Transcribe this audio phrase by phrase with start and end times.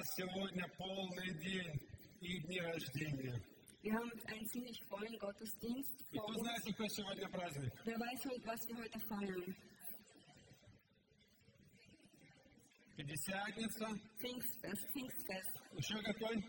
[0.00, 1.78] Нас сегодня полный день
[2.22, 3.38] и дни рождения.
[3.82, 6.38] Wir haben einen ziemlich vollen Gottesdienst vor uns.
[6.40, 7.70] знает, какой сегодня праздник?
[7.84, 9.56] Wer weiß, was wir heute feiern?
[12.96, 13.88] Пятидесятница.
[14.16, 16.44] Pfingstfest, Pfingstfest, Еще какой?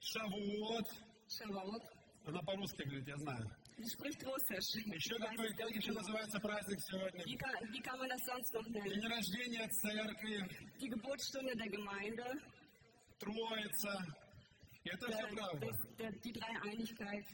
[0.00, 0.88] Шавуот.
[1.28, 1.82] Shavuot.
[2.24, 3.50] Она по-русски говорит, я знаю.
[3.84, 4.80] Spricht Russisch.
[4.86, 7.22] Еще какой, как еще называется праздник сегодня?
[7.26, 8.88] Wie kann, wie kann man das sonst noch nennen?
[8.88, 10.48] День рождения церкви,
[10.80, 12.24] Die Geburtsstunde der Gemeinde,
[13.22, 13.94] Троица.
[14.82, 15.66] И это все правда.
[15.96, 17.24] Dreieinigkeit.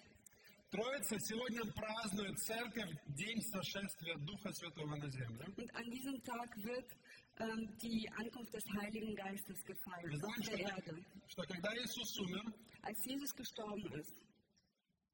[0.70, 5.46] Троица сегодня празднует церковь День сошествия Духа Святого на землю.
[5.56, 6.91] Und an diesem Tag wird
[7.38, 11.05] ähm, die Ankunft des Heiligen Geistes gefeiert знаете, auf что, der Erde.
[11.27, 14.15] что когда Иисус умер, Als Jesus gestorben ist,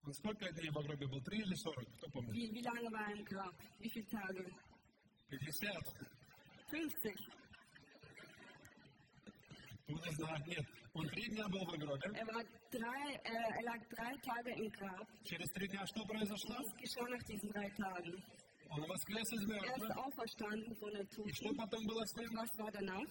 [0.04, 1.22] он сколько дней в гробе был?
[1.22, 1.86] Три или сорок?
[1.98, 2.34] Кто помнит?
[2.34, 3.54] wie, wie lange war er im Grab?
[3.78, 4.44] Wie viele Tage?
[5.30, 5.70] 50.
[6.68, 7.14] 50.
[9.87, 10.65] Ну, не знаю, нет.
[10.93, 12.07] Он три дня был в гробе.
[12.13, 15.07] Er, war drei, äh, er lag drei Tage im Grab.
[15.23, 16.55] Через три дня что произошло?
[16.57, 18.23] Was geschah nach diesen drei Tagen?
[18.69, 19.97] Он воскрес из Er ist мертвых.
[19.97, 21.57] auferstanden von den И что Toten.
[21.57, 22.37] потом было с Und ним?
[22.37, 23.09] was war danach?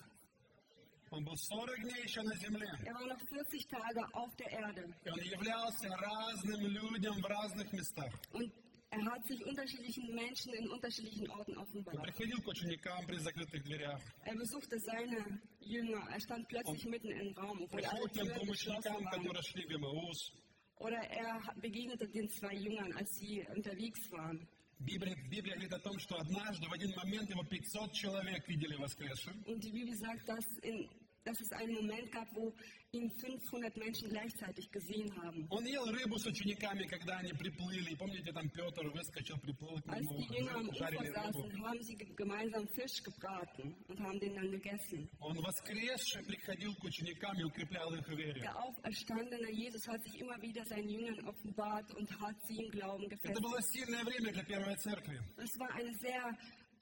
[1.11, 2.69] Он был 40 дней еще на земле.
[2.85, 4.85] Er war noch 40 Tage auf der Erde.
[5.05, 8.13] И он являлся разным людям в разных местах.
[8.35, 8.53] Und
[8.93, 12.03] er hat sich unterschiedlichen Menschen in unterschiedlichen Orten Он offenbart.
[12.03, 14.01] приходил к ученикам при закрытых дверях.
[14.25, 16.07] Er besuchte seine Jünger.
[16.11, 19.05] Er stand plötzlich mitten im Raum, obwohl Пришел alle к тем Türen двум geschlossen ученикам,
[19.05, 19.23] waren.
[19.23, 20.33] которые шли в Эмаус.
[20.81, 24.47] Oder er begegnete den zwei Jüngern, als sie unterwegs waren.
[24.81, 29.35] Библия, Библия говорит о том, что однажды в один момент его 500 человек видели воскресшим.
[29.47, 30.89] Und die Bibel sagt, dass, in,
[31.25, 32.55] dass es einen Moment gab, wo
[32.93, 35.47] ihn 500 Menschen gleichzeitig gesehen haben.
[35.51, 37.93] Он ел рыбу с учениками, когда они приплыли.
[37.93, 41.15] И помните, там Петр выскочил, приплыл к Als нему, die Jünger am Ufer жарили рыбу.
[41.43, 45.11] saßen, haben sie ge- gemeinsam Fisch gebraten und haben den dann gegessen.
[45.21, 48.41] Он воскресший приходил к ученикам и укреплял их в вере.
[48.41, 53.05] Der auferstandene Jesus hat sich immer wieder seinen Jüngern offenbart und hat sie im Glauben
[53.05, 53.43] Это gefestigt.
[53.43, 55.21] было сильное время для первой церкви.
[55.37, 56.25] Es war eine sehr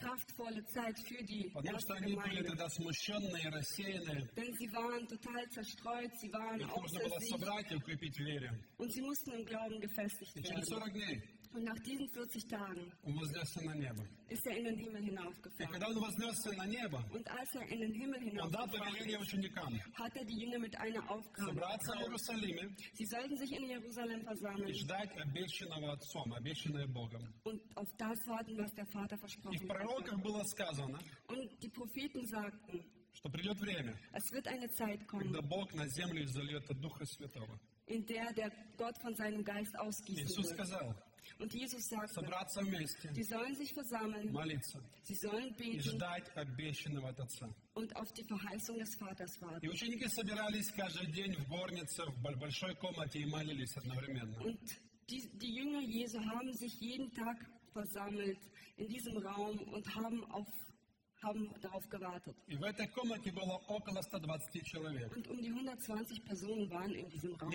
[0.01, 2.45] kraftvolle Zeit für die Потому что erste они были Gemeinde.
[2.51, 4.29] тогда смущенные, рассеянные.
[4.37, 8.15] Denn sie waren total zerstreut, sie waren Их нужно außer было sich собрать и укрепить
[8.17, 8.51] в вере.
[8.79, 10.93] und sie mussten im Glauben gefestigt И через werden.
[10.93, 11.23] 40 дней
[11.57, 14.03] Und nach diesen 40 Tagen он вознесся на небо.
[14.29, 15.71] ist er in den Himmel И hinaufgefahren.
[15.73, 19.17] когда он вознесся на небо, Und als er in den Himmel он дал hinaufgefahren повеление
[19.17, 22.03] ist, ученикам hat er die Jünger mit einer Aufgabe собраться в betraut.
[22.03, 27.23] Иерусалиме Sie sollten sich in Jerusalem и versammeln ждать обещанного Отцом, обещанное Богом.
[27.45, 29.69] und auf das warten, was der Vater И в versprochen hat.
[29.69, 32.85] пророках было сказано, Und die Propheten sagten,
[33.15, 37.07] что придет время, es wird eine Zeit kommen, когда Бог на землю изольет от Духа
[37.07, 37.59] Святого.
[37.87, 40.59] in der der Gott von seinem Geist ausgießen Иисус wird.
[40.59, 40.95] сказал,
[41.39, 46.29] Und Jesus sagte, собраться вместе, die sollen sich versammeln, молиться sie sollen и beten ждать
[46.35, 47.49] обещанного от Отца.
[47.75, 49.69] und auf die Verheißung des Vaters И warten.
[49.69, 54.39] ученики собирались каждый день в горнице, в бо- большой комнате и молились одновременно.
[54.43, 54.59] Und
[55.11, 57.37] die, die Jünger Jesu haben sich jeden Tag
[57.73, 58.39] versammelt
[58.79, 60.47] in diesem Raum und haben, auf,
[61.23, 62.35] haben darauf gewartet.
[62.49, 65.15] И в этой комнате было около 120 человек.
[65.15, 67.51] Und um die 120 Personen waren in diesem Raum.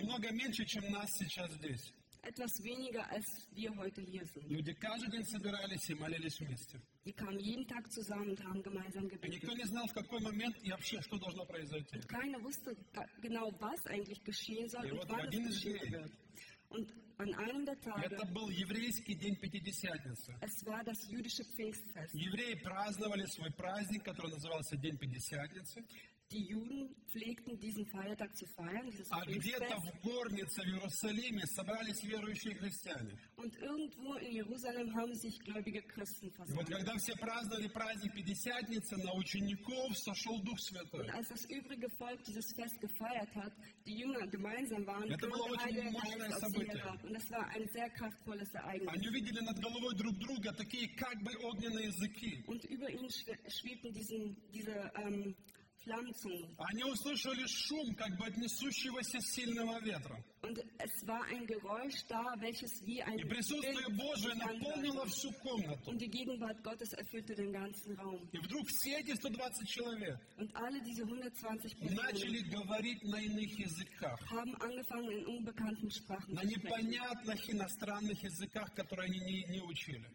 [2.27, 4.49] Etwas weniger, als wir heute hier sind.
[4.51, 6.81] Люди каждый день собирались и молились вместе.
[7.05, 9.31] Die kamen jeden Tag zusammen und haben gemeinsam И gebetet.
[9.43, 11.99] никто не знал, в какой момент и вообще, что должно произойти.
[12.09, 15.63] Keiner wusste ga- genau, was eigentlich geschehen soll Ja, und вот wann один es из
[15.63, 15.93] geschehen дней.
[15.93, 16.13] wird.
[16.69, 20.35] Und an einem der Tage, Это был еврейский день Пятидесятницы.
[20.41, 22.13] es war das jüdische Pfingstfest.
[22.13, 25.85] Евреи праздновали свой праздник, который назывался День Пятидесятницы.
[26.32, 29.84] Die Juden pflegten diesen Feiertag zu feiern, dieses А где-то Pfingstfest.
[29.84, 33.20] в горнице в Иерусалиме собрались верующие христиане.
[33.36, 36.70] Und irgendwo in Jerusalem haben sich gläubige Christen И вот versammelt.
[36.70, 41.02] когда все праздновали праздник Пятидесятницы, на учеников сошел Дух Святой.
[41.04, 43.52] Und als das übrige Volk dieses Fest gefeiert hat,
[43.86, 46.80] die Jünger gemeinsam waren, Это kam было der очень Heilige мощное Geist auf sie событие.
[46.82, 47.04] herab.
[47.04, 48.88] Und das war ein sehr kraftvolles Ereignis.
[48.88, 52.42] Они увидели над головой друг друга такие как бы огненные языки.
[52.48, 55.36] Und über ihnen schwe- schwebten diesen, diese ähm, Flammenzungen.
[56.59, 60.23] Они услышали шум, как бы от несущегося сильного ветра.
[60.43, 65.91] И присутствие Божие наполнило всю комнату.
[68.33, 70.19] И вдруг все эти 120 человек
[71.95, 74.21] начали говорить на иных языках.
[76.29, 80.07] На непонятных иностранных языках, которые они не, не учили.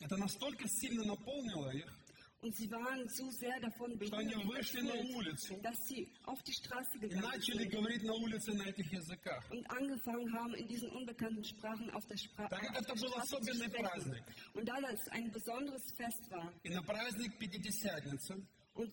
[0.00, 1.98] Это настолько сильно наполнило их,
[2.41, 5.77] Und sie waren so sehr davon что berührt, они und вышли на erfüllt, улицу dass
[5.87, 9.49] sie auf die Straße и gegangen начали sind говорить на улице на этих языках.
[9.51, 13.01] und angefangen haben, in diesen unbekannten Sprachen auf der, Spra Так как auf это der
[13.01, 13.85] был Straße zu особенный sprechen.
[13.85, 14.23] праздник.
[14.55, 18.91] Und da das ein besonderes Fest war И на праздник Пятидесятницы Und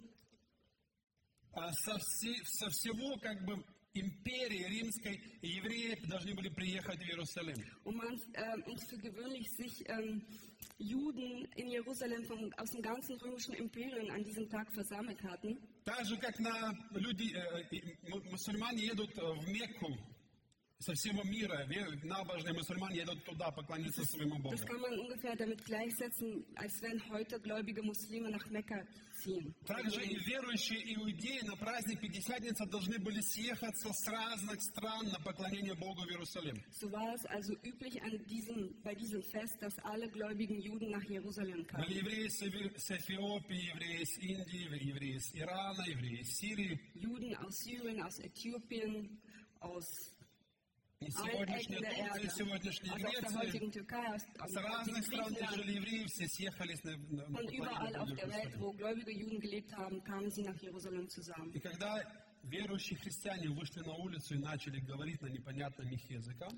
[1.52, 7.56] А со, все- со всего как бы империи римской евреи должны были приехать в Иерусалим.
[7.82, 10.24] Und man, ähm, und für gewöhnlich sich ähm,
[10.78, 15.58] Juden in Jerusalem vom, aus dem ganzen römischen Imperium an diesem Tag versammelt hatten.
[15.84, 19.88] Так же, как на люди, э, и му- мусульмане едут э, в Мекку
[20.79, 21.65] со всего мира,
[22.03, 24.55] набожные мусульмане едут туда поклониться своему Богу.
[24.55, 28.83] Das kann man ungefähr damit gleichsetzen, als wenn heute gläubige Muslime nach Mekka
[29.23, 29.55] ziehen.
[29.65, 35.75] Также и верующие иудеи на праздник Пятидесятницы должны были съехаться с разных стран на поклонение
[35.75, 36.61] Богу в Иерусалим.
[36.71, 41.03] So war es also üblich an diesem, bei diesem Fest, dass alle gläubigen Juden nach
[41.09, 41.87] Jerusalem Были kamen.
[41.89, 46.79] евреи с с Эфиопии, евреи с Индии, евреи с Ирана, евреи из Сирии.
[46.95, 49.17] Juden aus Syrien, aus Äthiopien,
[49.61, 50.11] aus
[51.01, 53.69] из сегодняшней Турции, сегодняшней Греции,
[54.47, 57.45] с разных стран, где евреи, все съехались на, на, на, на,
[61.53, 62.01] И когда
[62.43, 66.53] верующие христиане вышли на улицу и начали говорить на непонятном их языках.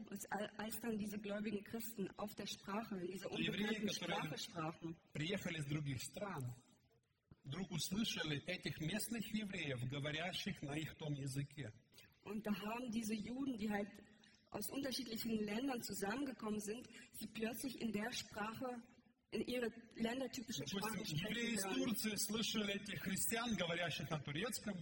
[3.38, 6.54] Евреи, которые приехали из других стран,
[7.44, 11.74] вдруг услышали этих местных евреев, говорящих на их том языке.
[12.24, 13.88] Und da haben diese Juden, die halt
[14.56, 18.82] aus unterschiedlichen Ländern zusammengekommen sind, sie plötzlich in der Sprache,
[19.31, 21.84] in ihre ländertypischen Sprachen Допустим, евреи из sprechen hören.
[21.84, 24.75] Турции слышали этих христиан, говорящих на турецком,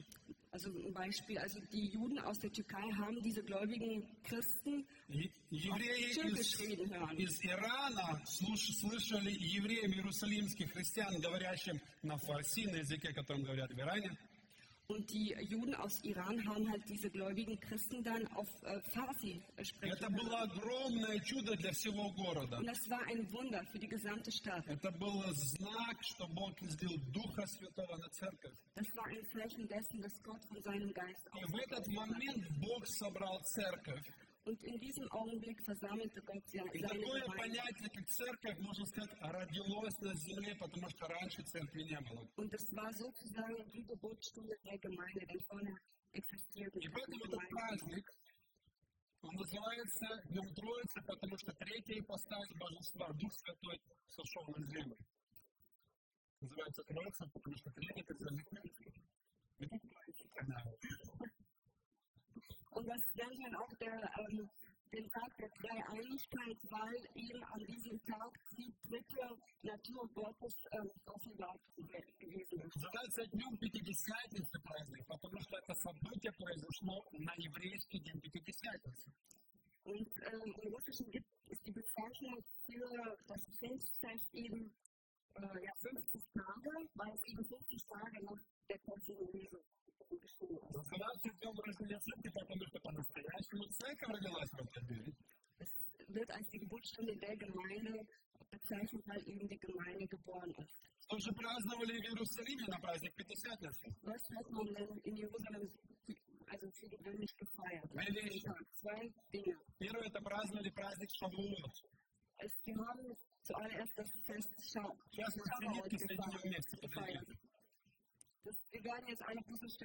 [0.52, 6.12] Also ein Beispiel, also die Juden aus der Türkei haben diese gläubigen Christen Е- Евреи
[6.12, 7.16] Türkisch из, reden hören.
[7.16, 13.78] из Ирана слуш- слышали евреям иерусалимских христиан, говорящим на фарси, на языке, которым говорят в
[13.78, 14.10] Иране.
[14.88, 19.64] Und die Juden aus Iran haben halt diese gläubigen Christen dann auf äh, Farsi И
[19.64, 20.16] sprechen Это hören.
[20.16, 22.58] было огромное чудо для всего города.
[22.58, 24.66] Und das war ein Wunder für die gesamte Stadt.
[24.66, 28.56] Это был знак, что Бог излил Духа Святого на церковь.
[28.74, 32.84] Das war ein Zeichen dessen, dass Gott von seinem Geist И в этот момент Бог
[32.88, 34.02] собрал церковь.
[34.45, 37.37] Und in diesem Augenblick versammelte Gott se- И seine такое Gemeinde.
[37.37, 42.29] понятие, как церковь, можно сказать, родилось на земле, потому что раньше церкви не было.
[42.37, 45.75] Und es war sozusagen die Geburtsstunde der Gemeinde, denn vorher
[46.13, 48.05] existierte И поэтому этот праздник,
[49.21, 54.97] он называется Днем Троицы, потому что третья ипостась Божества, Дух Святой, сошел на землю.
[56.41, 58.13] Называется Троица, потому что третья это
[59.57, 60.61] И тут Троица, когда
[62.74, 64.48] Und das nennt man auch der, ähm,
[64.92, 71.60] den Tag der Dreieinigkeit, weil eben an diesem Tag die dritte Natur Gottes ähm, offenbart
[71.76, 72.74] ge- gewesen ist.
[72.76, 79.12] Называется Днем Пятидесятницы праздник, потому что это событие произошло на еврейский день Пятидесятницы.
[79.84, 84.72] Und ähm, im Russischen gibt es die Bezeichnung für das Pfingstfest eben
[85.36, 89.28] äh, ja, 50 Tage, weil es eben 50 Tage nach der Kreuzigung
[90.09, 90.41] Ist.
[90.41, 95.15] Называется Днем рождения церкви, потому что по-настоящему церковь родилась в день.
[95.57, 95.71] Es
[96.07, 98.05] wird als die Geburtsstunde der Gemeinde
[98.51, 100.85] bezeichnet, weil eben die Gemeinde geboren ist.
[101.07, 103.93] Что же праздновали в Иерусалиме на праздник Пятидесятницы?
[104.03, 105.69] Was hat man denn in Jerusalem
[106.47, 107.85] also für gewöhnlich gefeiert?
[108.81, 109.57] Zwei Dinge.
[109.77, 111.73] Первое это праздновали праздник Шавуот.
[112.37, 113.04] Es, wir haben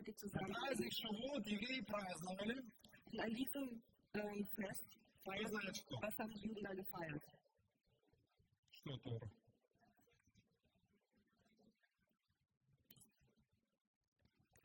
[0.08, 2.62] эти заразы, шавот евреи праздновали.
[3.12, 3.82] На литом
[4.14, 4.20] э,
[4.56, 4.84] фест.
[5.24, 5.98] Праздновали что?
[6.00, 7.22] Пасам юндали фаят.
[8.70, 9.30] Что Тора?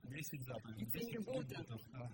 [0.04, 0.86] Десять заповедей.
[0.86, 2.12] Десять заповедей, да.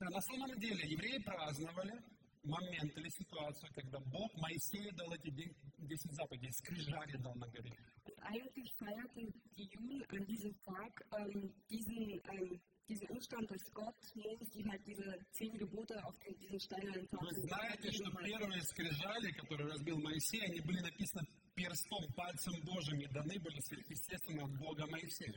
[0.00, 2.02] Да, на самом деле евреи праздновали
[2.46, 7.72] момент или ситуацию, когда Бог Моисею дал эти де- десять заповедей, скрижали дал на горе.
[8.04, 13.96] Und eigentlich feierten die Juden an diesem Tag ähm, diesen, ähm, diesen Umstand, dass Gott
[14.14, 18.62] Moses die halt diese zehn Gebote auf den, diesen steinernen Вы Tafeln знаете, что первые
[18.62, 24.56] скрижали, которые разбил Моисей, они были написаны перстом, пальцем Божьим, и даны были сверхъестественно от
[24.58, 25.34] Бога Моисею.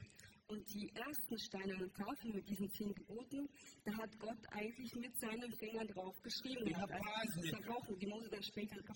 [0.49, 3.47] Und die ersten steinernen Tafeln mit diesen zehn Geboten,
[3.85, 6.65] da hat Gott eigentlich mit seinem Finger drauf geschrieben.
[6.65, 7.55] Gehabt, also Праздник.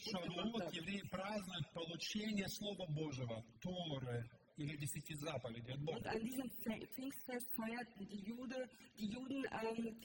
[0.10, 4.26] Шавуот евреи празднуют получение Слова Божьего, Торы
[4.58, 6.10] или десяти заповедей от Und Бога.
[6.10, 10.00] an diesem Pf- Pfingstfest feierten die, Jude, die Juden ähm,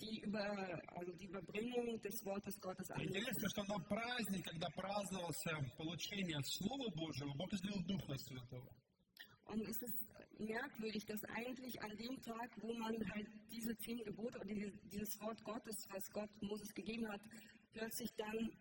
[0.00, 0.42] die, über,
[0.96, 3.00] also die Überbringung des Wortes Gottes an.
[3.02, 8.68] Интересно, что на праздник, когда праздновался получение Слова Божьего, Бог излил Духа Святого.
[9.46, 9.98] Und es ist
[10.39, 15.19] merkwürdig, dass eigentlich an dem Tag, wo man halt diese zehn Gebote oder dieses, dieses
[15.21, 17.21] Wort Gottes, was Gott Moses gegeben hat,
[17.73, 18.51] plötzlich dann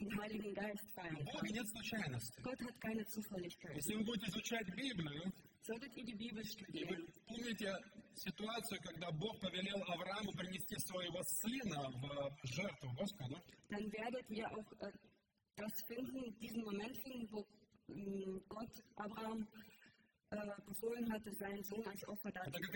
[0.00, 1.48] den Heiligen Geist У feiern Бога kann.
[1.52, 2.42] нет случайностей.
[2.42, 3.76] Gott hat keine Zufälligkeit.
[3.76, 6.88] Если вы будете изучать Библию, solltet ihr die Bibel И studieren.
[6.88, 7.72] вы помните
[8.14, 13.36] ситуацию, когда Бог повелел Аврааму принести своего сына в жертву Господу?
[13.70, 14.92] Dann werdet ihr auch äh,
[15.56, 17.46] das finden, diesen Moment finden, wo
[17.88, 19.46] ähm, Gott Abraham
[20.31, 22.69] äh, befohlen hatte, seinen Sohn als Opfer darzubringen.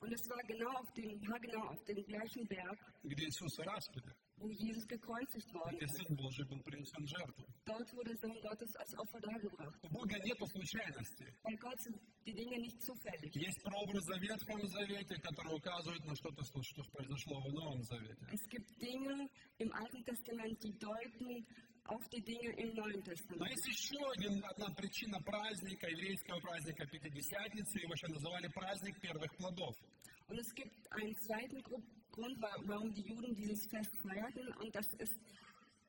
[0.00, 2.78] Und es war genau auf dem, genau auf dem gleichen Berg,
[4.36, 5.98] wo Jesus gekreuzigt worden ist.
[7.66, 9.80] Dort wurde der Sohn Gottes als Opfer dargebracht.
[11.42, 13.32] Bei Gott sind die Dinge nicht zufällig.
[18.32, 21.46] Es gibt Dinge im Alten Testament, die deuten
[21.86, 23.02] auf die Dinge im Neuen
[23.36, 29.34] Но есть еще один, одна причина праздника, еврейского праздника Пятидесятницы, его еще называли праздник первых
[29.36, 29.74] плодов.
[30.28, 34.74] Und es gibt einen zweiten Gru- Grund, wa- warum die Juden dieses Fest feierten, und
[34.74, 35.14] das ist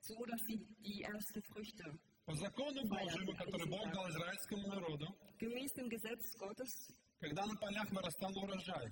[0.02, 1.84] so, dass sie die ersten Früchte,
[2.25, 6.72] По закону Божьему, который Бог дал израильскому народу, gemäß dem Gesetz Gottes,
[7.20, 8.90] когда на полях вырастал урожай,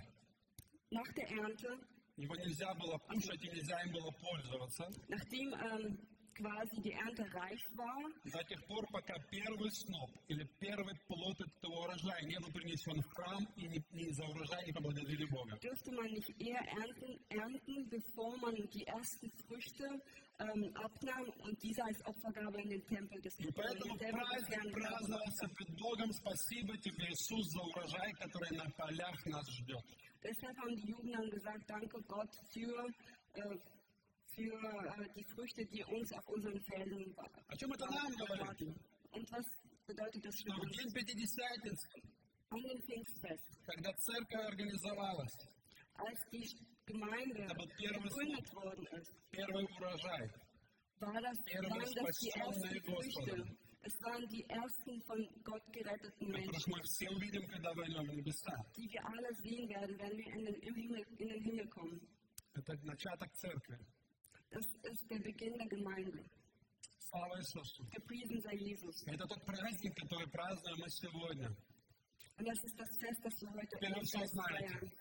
[0.92, 1.80] nach der Ernte,
[2.16, 5.98] его нельзя было кушать и нельзя им было пользоваться, nachdem ähm,
[6.39, 11.83] quasi die Ernte reif war, до тех пор, пока первый сноп или первый плод этого
[11.85, 15.59] урожая не был принесен в храм и не, не за урожай не поблагодарили Бога.
[15.59, 19.85] dürfte man nicht eher ernten, ernten bevor man die ersten Früchte
[20.39, 24.23] ähm, abnahm und diese als Opfergabe in den Tempel des И поэтому in den Tempel
[24.23, 24.95] des праздник Herrn brachte.
[24.95, 26.13] праздновался пред Богом.
[26.13, 29.85] Спасибо тебе, Иисус, за урожай, который на полях нас ждет.
[30.23, 32.87] Deshalb haben die Juden dann gesagt, danke Gott für,
[33.35, 33.59] äh,
[34.35, 38.47] für äh, die Früchte, die uns auf unseren Feldern wa- О чем это нам говорит?
[38.47, 38.75] warten.
[39.11, 39.45] Und was
[39.87, 40.77] bedeutet das für Что в uns?
[40.77, 41.87] день Пятидесятницы,
[42.51, 45.37] An dem Pfingstfest, когда церковь организовалась,
[45.97, 46.49] als die
[46.87, 50.31] Gemeinde Aber первый gegründet worden ist, первый урожай,
[51.01, 53.21] war das, Первые waren das die спасенные ersten Früchte.
[53.37, 53.59] Господом.
[53.81, 58.15] Es waren die ersten von Gott geretteten которых Menschen, мы все увидим, когда войдем в
[58.15, 58.55] небеса.
[58.77, 62.01] die wir alle sehen werden, wenn wir in den, im Himmel, in den Himmel kommen.
[62.55, 63.79] Это начаток церкви.
[64.54, 66.24] Das ist der Beginn der Gemeinde.
[67.00, 67.84] Слава Иисусу.
[67.92, 69.04] Gepriesen sei Jesus.
[69.08, 71.50] Это тот праздник, который празднуем мы сегодня.
[72.38, 74.68] Und das ist das Fest, das wir heute Теперь вы все знаете.
[74.80, 74.92] feiern.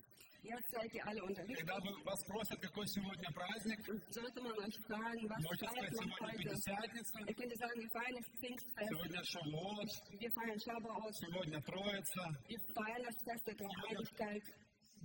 [0.42, 1.58] Jetzt seid ihr alle unterrichtet.
[1.68, 5.92] Когда вы- вас спросят, какой сегодня праздник, Und sollte man euch fragen, was можете сказать,
[5.94, 6.38] man сегодня heute?
[6.42, 12.24] Пятидесятница, Ihr könnt sagen, wir feiern das Pfingstfest, сегодня Шавуот, wir feiern Shabbat, сегодня Троица,
[12.48, 14.42] wir feiern das Fest der Dreieinigkeit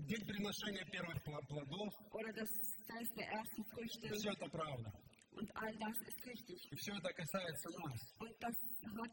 [0.05, 1.93] день приношения первых плодов.
[2.11, 2.49] oder das
[2.87, 4.09] Fest der ersten Früchte.
[4.15, 4.91] Все это правда.
[5.31, 6.71] Und all das ist richtig.
[6.71, 8.15] И все это касается нас.
[8.19, 9.11] Und das hat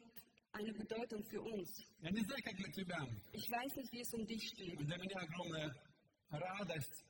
[0.52, 1.68] eine Bedeutung für uns.
[2.00, 2.98] Я не знаю, как для тебя,
[3.32, 5.74] Ich weiß nicht, wie es um dich steht, для меня огромная
[6.30, 7.04] радость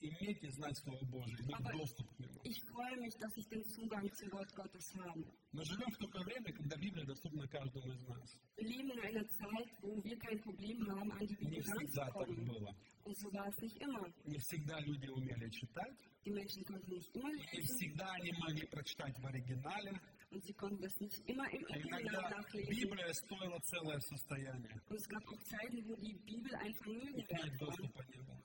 [0.00, 2.27] иметь и знать Слово Божие, иметь доступ к.
[2.44, 5.24] Ich freue mich, dass ich den Zugang zum Wort Gottes habe.
[5.52, 8.36] Мы живем в такое время, когда Библия доступна каждому из нас.
[8.56, 12.06] Wir leben in einer Zeit, wo wir kein Problem haben, an die Не Bibel всегда
[12.06, 12.46] так ranzukommen.
[12.46, 12.74] было.
[13.04, 14.04] Und so war es nicht immer.
[14.26, 19.16] Не всегда люди умели читать, Die Menschen konnten nicht immer не всегда они могли прочитать
[19.18, 19.98] в оригинале.
[20.30, 22.68] und sie konnten das nicht immer im А Original иногда nachlesen.
[22.70, 24.74] Библия стоила целое состояние.
[24.90, 28.42] Und es gab auch Zeiten, wo die Bibel ein Vermögen Нет wert war.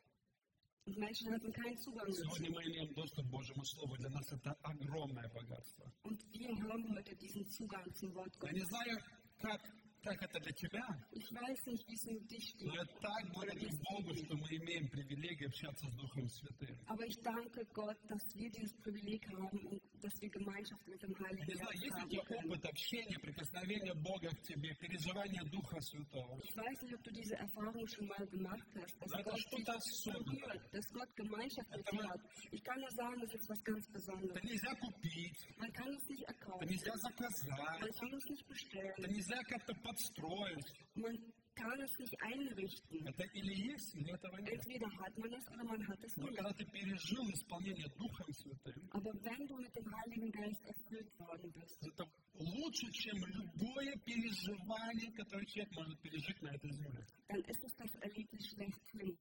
[0.82, 0.88] доступа не было.
[0.88, 2.22] Und Menschen hatten keinen Zugang dazu.
[2.22, 3.96] Сегодня мы имеем доступ к Божьему Слову.
[3.96, 5.92] Для нас это огромное богатство.
[6.04, 8.68] Und wir haben heute diesen Zugang zum Wort Я не Gottes.
[8.68, 8.98] знаю,
[9.38, 9.60] как,
[10.02, 12.74] как это для тебя, Ich weiß nicht, wie es um dich но steht.
[12.74, 16.76] я так благодарю Богу, что мы имеем привилегию общаться с Духом Святым.
[16.86, 21.10] Aber ich danke Gott, dass wir dieses Privileg haben und dass wir Gemeinschaft mit dem
[21.10, 22.46] Не Heiligen знаю, Geist есть у haben тебя können.
[22.50, 26.40] опыт общения, прикосновения Бога к тебе, переживания Духа Святого?
[26.44, 29.40] Ich weiß nicht, ob du diese Erfahrung schon mal gemacht hast, dass Na, das Gott
[29.40, 30.24] stimmt, dich das stimmt.
[30.26, 32.20] berührt, dass Gott Gemeinschaft mit Это dir мы- hat.
[32.52, 34.36] Ich kann nur sagen, das ist was ganz Besonderes.
[34.36, 38.42] Это нельзя купить, Man kann es nicht это erkaufen, нельзя man заказать, kann es nicht
[38.42, 40.72] это bestellen, нельзя как-то подстроить.
[40.94, 41.16] man
[41.55, 43.07] Kann es nicht einrichten.
[43.07, 44.53] Это или есть, или этого нет.
[44.53, 48.89] Entweder hat man es oder man hat es Но когда ты пережил исполнение Духом Святым,
[48.91, 52.05] Aber wenn du mit dem Heiligen Geist erfüllt worden bist, это
[52.39, 57.05] лучше, чем любое переживание, которое человек может пережить на этой земле.
[57.27, 59.17] dann ist es das Erlebnis schlechthin.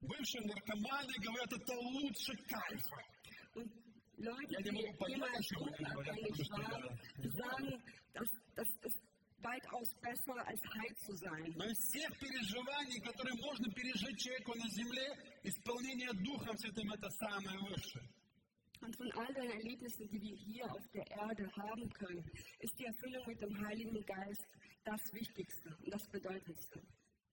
[0.00, 3.00] Бывшие наркоманы говорят, это лучше кайфа.
[4.16, 7.82] Leute, die die могут понять, jemals о чем они говорят, потому что waren, я- sagen,
[8.12, 9.03] dass das ist
[9.43, 11.53] weitaus besser als high zu sein.
[11.55, 15.07] Но из всех переживаний, которые можно пережить человеку на земле,
[15.43, 18.07] исполнение Духом Святым – это самое высшее.
[18.81, 22.23] Und von all den Erlebnissen, die wir hier auf der Erde haben können,
[22.59, 24.45] ist die Erfüllung mit dem Heiligen Geist
[24.85, 26.81] das Wichtigste und das Bedeutendste.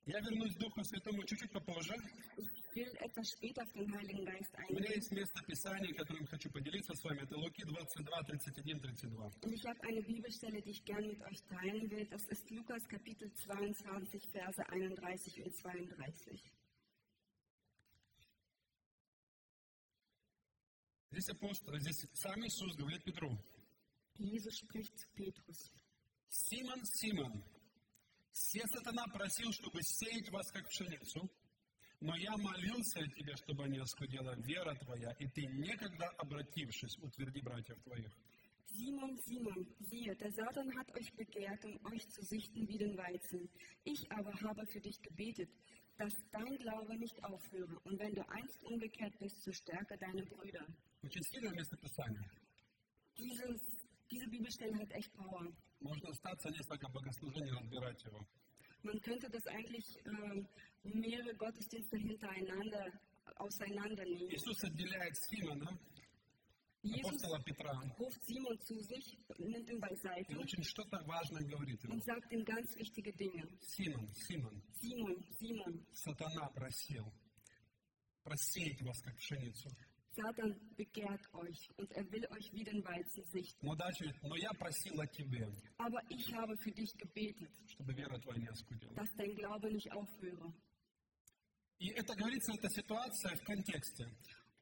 [0.06, 1.94] Я вернусь к Духу Святому чуть-чуть попозже.
[2.36, 4.94] Ich will etwas später auf den Heiligen Geist У меня eingehen.
[4.94, 7.22] есть место Писания, которым хочу поделиться с вами.
[7.22, 9.42] Это Луки 22, 31, 32.
[9.42, 12.06] Und ich habe eine Bibelstelle, die ich gerne mit euch teilen will.
[12.06, 16.52] Das ist Lukas Kapitel 22, Verse 31 und 32.
[21.10, 23.38] Здесь апостол, здесь сам Иисус говорит Петру.
[24.18, 25.72] Jesus spricht zu Petrus.
[26.28, 27.42] Симон, Симон,
[28.32, 31.30] все сатана просил, чтобы сеять вас, как пшеницу,
[32.00, 37.40] но я молился о тебе, чтобы не оскудела вера твоя, и ты, некогда обратившись, утверди
[37.40, 38.12] братьев твоих.
[38.76, 43.48] Simon, Simon, siehe, der Satan hat euch begehrt, um euch zu sichten wie den Weizen.
[43.84, 45.48] Ich aber habe für dich gebetet,
[45.96, 47.78] dass dein Glaube nicht aufhöre.
[47.84, 50.66] Und wenn du einst umgekehrt bist, so stärke deine Brüder.
[51.02, 52.22] Очень сильное местописание.
[53.16, 53.60] Dieses,
[54.10, 55.46] diese Bibelstelle hat echt Power.
[55.81, 58.19] Можно остаться несколько богослужений, разбирать его.
[58.83, 60.47] Man könnte das eigentlich ähm,
[60.83, 62.91] mehrere Gottesdienste hintereinander
[63.35, 64.31] auseinandernehmen.
[64.31, 65.77] Иисус отделяет Симона,
[66.83, 71.93] Jesus апостола Петра, ruft Simon zu sich, nimmt ihn beiseite очень что-то важное говорит ему.
[71.93, 73.47] und sagt ihm ganz wichtige Dinge.
[73.59, 77.13] Симон, Симон, Simon, Simon, сатана просил
[78.23, 79.69] просеять вас, как пшеницу.
[80.13, 83.65] Satan begehrt euch und er will euch wie den Weizen sichten.
[83.65, 88.17] Но дальше, но я просил о тебе, Aber ich habe für dich gebetet, чтобы вера
[88.19, 88.93] твоя не оскудела.
[88.95, 90.53] dass dein Glaube nicht aufhöre.
[91.79, 94.05] И это говорится, эта ситуация в контексте.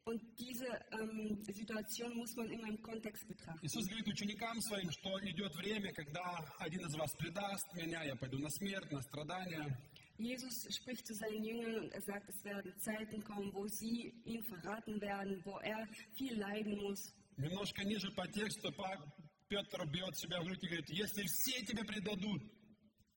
[0.06, 3.60] Und diese ähm, Situation muss man immer im Kontext betrachten.
[3.66, 6.24] Иисус говорит ученикам своим, что идет время, когда
[6.60, 9.78] один из вас предаст меня, я пойду на смерть, на страдания.
[10.19, 14.43] Jesus spricht zu seinen Jüngern und er sagt, es werden Zeiten kommen, wo sie ihn
[14.45, 15.87] verraten werden, wo er
[16.17, 17.13] viel leiden muss.
[17.37, 19.13] Немножко ниже по тексту Па-
[19.49, 22.43] Петр бьет себя в грудь и говорит, если все тебя предадут,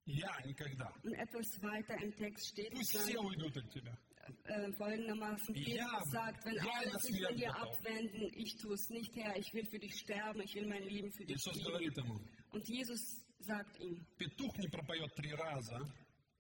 [0.06, 0.92] я никогда.
[1.04, 3.98] Und etwas weiter im Text steht Пусть es все dann, уйдут от тебя.
[4.46, 7.78] äh, folgendermaßen, Ja, Petrus sagt, wenn ja, alle das sich von wird dir doch.
[7.78, 11.12] abwenden, ich tue es nicht, Herr, ich will für dich sterben, ich will mein Leben
[11.12, 11.66] für dich Иисус geben.
[11.68, 12.20] говорит ему,
[12.52, 15.80] Und Jesus sagt ihm, петух не пропоет три раза,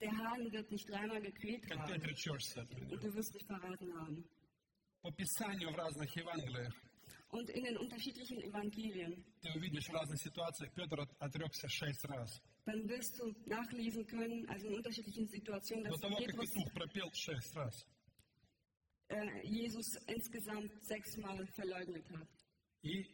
[0.02, 2.92] der Hahn wird nicht dreimal gekräht как ты haben отречешься от меня.
[2.94, 4.24] und du wirst mich verraten haben.
[5.02, 6.74] По Писанию в разных Евангелиях
[7.30, 12.42] Und in den unterschiedlichen Evangelien, ты увидишь в разных ситуациях, Петр от- отрекся шесть раз.
[12.66, 16.74] dann wirst du nachlesen können, also in unterschiedlichen Situationen, До dass того, как Petrus петух
[16.74, 17.86] пропел шесть раз.
[19.10, 22.28] äh, Jesus insgesamt sechsmal verleugnet hat.
[22.84, 23.06] И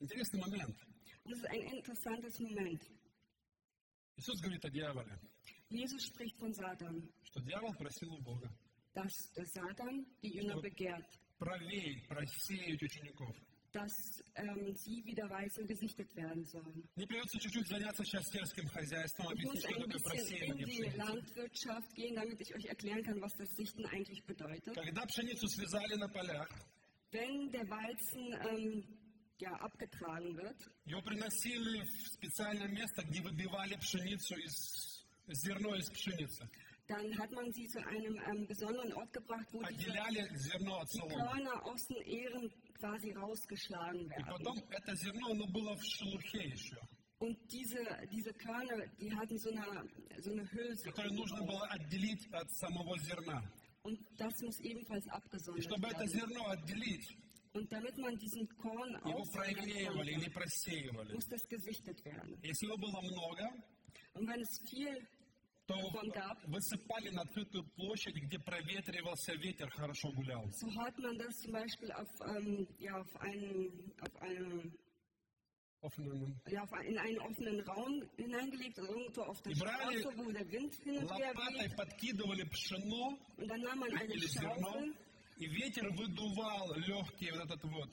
[0.00, 0.76] интересный момент.
[1.24, 2.82] Und das ist ein interessantes Moment.
[4.16, 5.18] Иисус говорит о дьяволе,
[5.72, 8.50] Jesus spricht von Satan, что дьявол просил у Бога
[8.94, 11.06] dass der Satan die Jünger begehrt,
[11.38, 13.36] провеять, просеять учеников.
[13.70, 13.92] dass
[14.34, 16.82] ähm, sie wieder weißen gesichtet werden sollen.
[16.96, 20.56] Мне придется чуть-чуть заняться сейчас сельским хозяйством, Ich muss объяснить, что ein такое bisschen in
[20.56, 20.96] просеивание die пшеницы.
[20.96, 24.74] Landwirtschaft gehen, damit ich euch erklären kann, was das Sichten eigentlich bedeutet.
[24.74, 26.48] Когда пшеницу связали на полях,
[27.12, 28.84] Wenn der Weizen ähm,
[29.38, 34.91] ja, abgetragen wird, его приносили в специальное место, где выбивали пшеницу из
[35.26, 36.48] зерно из пшеницы.
[36.88, 40.90] dann hat man sie zu einem ähm, besonderen Ort gebracht, wo die Отделяли зерно от
[40.90, 41.14] соломы.
[41.16, 44.24] Körner aus den Ähren quasi rausgeschlagen И werden.
[44.26, 46.78] потом это зерно, оно было в шелухе еще,
[47.20, 49.84] Und diese, diese Körner, die hatten so eine,
[50.22, 50.84] so eine Hülse.
[50.84, 53.42] которое нужно было отделить от самого зерна.
[53.82, 56.08] Und das muss ebenfalls И abgesondert чтобы это werden.
[56.08, 57.16] зерно отделить,
[57.52, 61.12] Und damit man diesen Korn его aussondern прогревали или konnte, просеивали.
[61.14, 62.38] muss das gesichtet werden.
[62.42, 63.42] Если его было много,
[64.14, 65.06] Und wenn es viel
[65.65, 65.75] то
[66.47, 70.43] высыпали на открытую площадь, где проветривался ветер, хорошо гулял.
[70.51, 74.73] so hat man das zum Beispiel auf, ähm, ja, auf einen, auf einen,
[75.81, 80.49] Offenen- ja, in einen offenen Raum hineingelegt, also irgendwo auf der Brani- Straße, wo der
[80.51, 82.49] Wind hin und her weht.
[82.49, 84.93] пшено Und dann nahm man eine Schaufel
[85.39, 87.89] и ветер выдувал легкий вот этот вот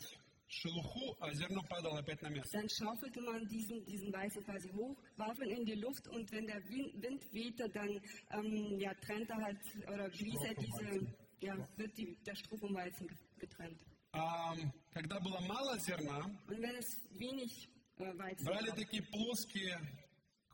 [0.49, 2.57] шелуху, а зерно падало опять на место.
[2.57, 6.45] Dann schaufelte man diesen, diesen Weißen quasi hoch, warf ihn in die Luft und wenn
[6.47, 7.89] der Wind, Wind wehte, dann
[8.31, 9.57] ähm, ja, trennte halt
[9.88, 11.15] oder blies er vom diese, Weizen.
[11.41, 13.79] ja, wird die, der Stroh vom Weizen ge- getrennt.
[14.13, 14.55] А
[14.93, 16.88] когда было мало зерна, Und wenn es
[17.19, 19.77] wenig äh, Weizen брали gab, такие плоские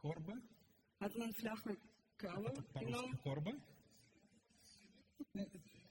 [0.02, 0.34] корбы,
[1.00, 1.78] hat man flache
[2.18, 3.52] Körbe по-русски genommen, корбы.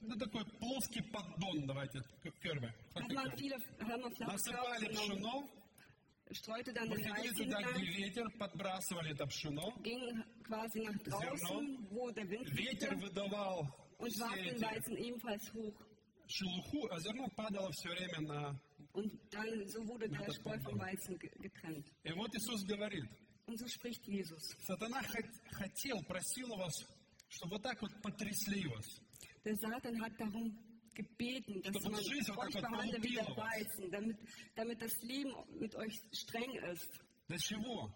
[0.08, 2.00] Ну, такой плоский поддон, давайте,
[2.42, 2.72] кербы.
[2.94, 5.48] hat man viele hat man flache Körbe Насыпали пшено,
[6.32, 10.98] streute dann den приходили Weizen туда, где hinein, ветер, подбрасывали это пшено, ging quasi nach
[11.02, 13.66] draußen, wo der Wind ветер выдавал
[13.98, 15.74] und все warf den эти Weizen ebenfalls hoch.
[16.28, 18.60] шелуху, а зерно падало все время на...
[18.92, 20.78] Und dann so wurde der Spreu vom.
[20.80, 21.86] Weizen ge- getrennt.
[22.04, 23.04] И вот Иисус говорит,
[23.46, 24.42] Und so spricht Jesus.
[24.66, 26.72] сатана хот- хотел, просил вас,
[27.28, 28.86] чтобы вот так вот потрясли вас.
[29.45, 30.57] Der Satan hat darum
[30.93, 33.53] gebeten, dass Чтобы man жизнь вот euch так вот behandelt wie der полупила вас.
[33.53, 34.17] Weizen, damit,
[34.55, 36.89] damit das Leben mit euch streng ist.
[37.27, 37.91] Для чего?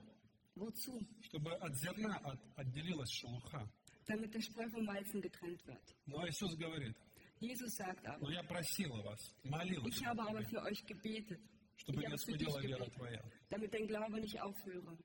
[0.56, 1.00] Wozu?
[1.24, 3.70] Чтобы от зерна от- отделилась шелуха.
[4.08, 5.82] Damit der Spreu vom Weizen getrennt wird.
[6.06, 6.96] Но Иисус говорит,
[7.42, 11.42] Jesus sagt aber, но я просила вас, молилась, ich habe aber für euch gebetet,
[11.76, 13.24] чтобы ich не habe für dich оскудела вера gebetet, твоя.
[13.50, 14.98] damit dein Glaube nicht aufhöre.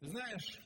[0.00, 0.58] Ты знаешь,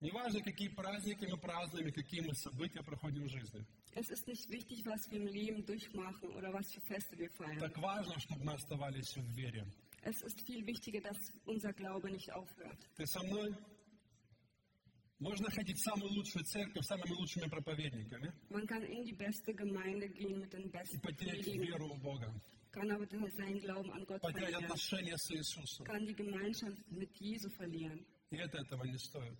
[0.00, 3.64] неважно, какие праздники мы празднуем и какие мы события проходим в жизни,
[3.94, 7.58] Es ist nicht wichtig, was wir im Leben durchmachen oder was für Feste wir feiern.
[7.58, 9.66] так важно, чтобы мы оставались в вере.
[10.02, 12.78] Es ist viel wichtiger, dass unser Glaube nicht aufhört.
[12.96, 13.54] Ты со мной?
[15.18, 19.52] Можно ходить в самую лучшую церковь с самыми лучшими проповедниками Man kann in die beste
[19.52, 22.32] Gemeinde gehen mit den и besten потерять Predigen, веру в Бога,
[22.70, 25.84] kann aber seinen Glauben an Gott потерять verlieren, отношения с Иисусом.
[25.84, 28.06] kann die Gemeinschaft mit Jesu verlieren.
[28.30, 29.36] И это этого не стоит.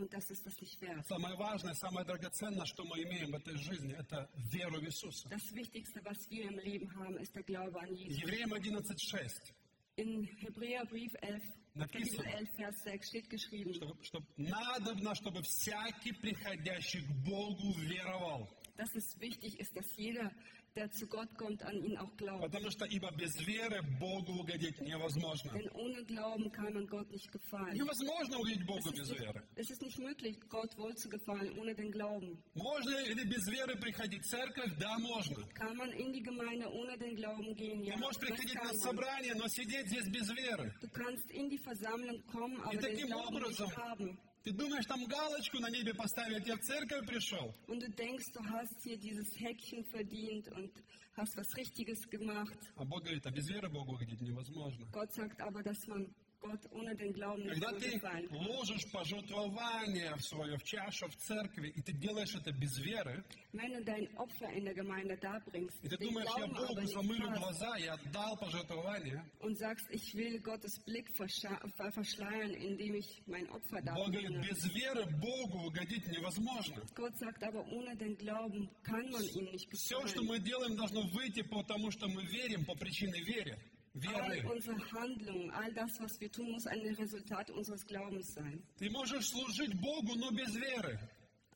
[0.00, 1.06] Und das ist das nicht wert.
[1.06, 5.28] Самое важное, самое драгоценное, что мы имеем в этой жизни, это веру в Иисуса.
[5.28, 8.18] Das Wichtigste, was wir im Leben haben, ist der Glaube an Jesus.
[8.22, 9.52] Евреям 11.6.
[9.96, 11.42] In Hebräerbrief 11,
[11.76, 17.74] Kapitel Написано, 11, Vers 6 steht geschrieben, что, что надобно, чтобы всякий приходящий к Богу
[17.80, 18.48] веровал.
[18.78, 20.32] dass es wichtig ist, dass jeder,
[20.75, 22.41] der zu Gott kommt, an ihn auch glaubt.
[22.41, 25.53] Потому что ибо без веры Богу угодить невозможно.
[25.53, 27.73] Denn ohne Glauben kann man Gott nicht gefallen.
[27.73, 29.39] Невозможно угодить Богу Es без ist, веры.
[29.55, 32.43] nicht, es ist nicht möglich, Gott wohl zu gefallen ohne den Glauben.
[32.55, 34.71] Можно ли без веры приходить в церковь?
[34.77, 35.47] Да, можно.
[35.53, 37.81] Kann man in die Gemeinde ohne den Glauben gehen?
[37.85, 38.79] Ja, Ты можешь das приходить на kann man.
[38.83, 40.73] собрание, но сидеть здесь без веры.
[40.81, 44.17] Du kannst in die Versammlung kommen, aber den таким Glauben образом- nicht haben.
[44.42, 47.54] Ты думаешь, там галочку на небе поставить, я в церковь пришел?
[47.68, 50.72] Und du denkst, du hast hier dieses Häkchen verdient und
[51.14, 52.56] hast was Richtiges gemacht.
[52.76, 54.86] А Бог говорит, а без веры Богу угодить невозможно.
[54.92, 56.08] Gott sagt aber, dass man
[56.40, 61.16] Gott ohne den Glauben nicht Когда ты gefallen ложишь пожертвование в свое, в чашу, в
[61.16, 63.22] церкви, и ты делаешь это без веры,
[63.52, 67.76] Wenn du dein Opfer in der Gemeinde darbringst, и ты думаешь, я Богу замылю глаза,
[67.78, 74.06] я отдал пожертвование, und sagst, ich will Gottes Blick verschleiern, indem ich mein Opfer Бог
[74.06, 74.48] говорит, darbringe.
[74.48, 76.82] без веры Богу угодить невозможно.
[76.94, 80.26] Gott sagt aber, ohne den Glauben kann man ihm nicht Все, что gefallen.
[80.28, 83.58] мы делаем, должно выйти потому, что мы верим, по причине веры.
[83.95, 84.51] All Веры.
[84.51, 88.61] unsere Handlungen, all das, was wir tun, muss ein Resultat unseres Glaubens sein.
[88.77, 90.99] Ты можешь служить Богу, но без веры.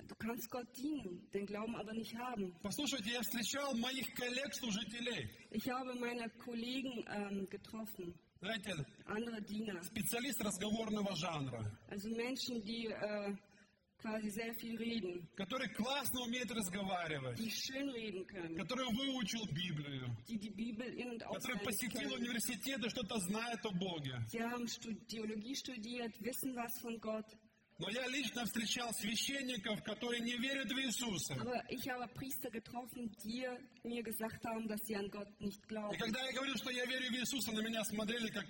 [0.07, 2.55] Du kannst Gott dienen, den Glauben aber nicht haben.
[2.63, 5.29] Послушайте, я встречал моих коллег-служителей.
[5.51, 8.71] Ich habe meine Kollegen ähm, getroffen, Знаете,
[9.05, 13.35] andere Diener, специалист разговорного жанра, also Menschen, die äh,
[14.04, 20.14] quasi sehr viel reden, который классно умеет разговаривать, die schön reden können, который выучил Библию,
[20.28, 24.22] die die Bibel in- und который посетил университет и что-то знает о Боге.
[24.28, 24.66] Sie haben
[25.08, 27.24] Theologie studiert, wissen was von Gott,
[27.76, 31.34] Но я лично встречал священников, которые не верят в Иисуса.
[31.34, 31.76] И
[35.98, 38.46] когда я говорил, что я верю в Иисуса, на меня смотрели как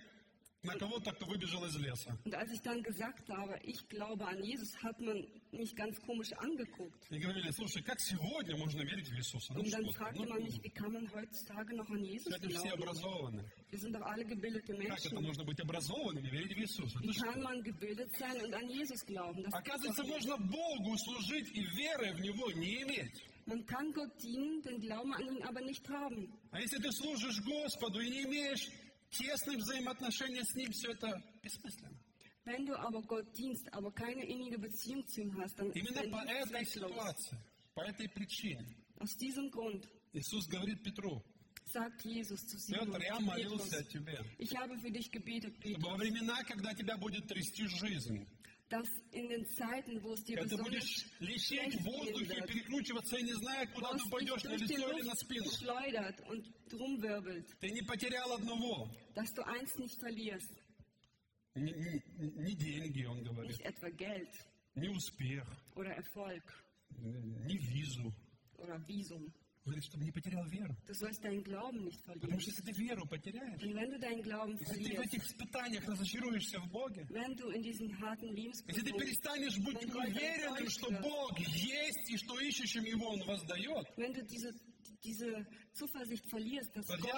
[0.65, 2.17] на кого-то, кто выбежал из леса.
[2.25, 6.33] Und als ich dann gesagt habe, ich glaube an Jesus, hat man mich ganz komisch
[6.39, 7.07] angeguckt.
[7.11, 9.53] И говорили, слушай, как сегодня можно верить в Иисуса?
[9.55, 12.49] Ну Und dann fragte ну, man mich, wie kann man heutzutage noch an Jesus сегодня
[12.59, 12.83] все glauben?
[12.83, 13.45] образованы.
[13.71, 15.23] Wir sind doch alle gebildete Как это Menschen.
[15.23, 16.99] можно быть образованным и верить в Иисуса?
[17.01, 19.43] Wie kann man gebildet sein und an Jesus glauben?
[19.45, 23.23] Das Оказывается, можно Богу служить и веры в Него не иметь.
[23.47, 26.33] man kann Gott dienen, den Glauben an ihn aber nicht haben.
[26.51, 28.71] А если ты служишь Господу и не имеешь
[29.19, 31.99] тесных взаимоотношений с Ним, все это бессмысленно.
[32.45, 36.03] Wenn du aber Gott dienst, aber keine innige Beziehung zu ihm hast, dann ist Именно
[36.03, 37.39] dein по Dienst этой ситуации,
[37.75, 38.67] по этой причине
[38.99, 41.25] Aus diesem Grund Иисус говорит Петру,
[41.65, 45.83] sagt Jesus zu Simon, Петр, я молился о тебе, ich habe für dich gebetet, Petrus,
[45.83, 48.27] во времена, когда тебя будет трясти жизнь,
[48.74, 52.26] dass in den Zeiten, wo es dir когда ты besonders будешь лететь schlecht в воздухе,
[52.26, 54.92] gehen wird, перекручиваться и не зная, куда was ты dich пойдешь, на durch die лицо
[54.92, 55.52] или на Luft спину.
[55.52, 58.92] schleudert und rumwirbelt, Ты не потерял одного.
[59.16, 60.54] dass du eins nicht verlierst,
[61.56, 62.04] Не, не-
[62.46, 64.30] не деньги, он говорит, nicht etwa Geld
[64.76, 66.44] не успех, oder Erfolg
[67.02, 68.14] не визу.
[68.58, 69.34] oder Visum.
[69.65, 70.77] Говорит, чтобы не потерял веру.
[70.87, 74.23] Du sollst deinen Glauben nicht Потому что если ты веру потеряешь, Und wenn du deinen
[74.23, 78.83] Glauben если ты в этих испытаниях разочаруешься в Боге, wenn du in diesen harten если
[78.83, 80.91] ты перестанешь быть уверенным, что.
[81.01, 84.53] Бог есть и что ищущим Его Он воздает, wenn du diese,
[85.03, 87.13] diese Zuversicht verlierst, dass Gott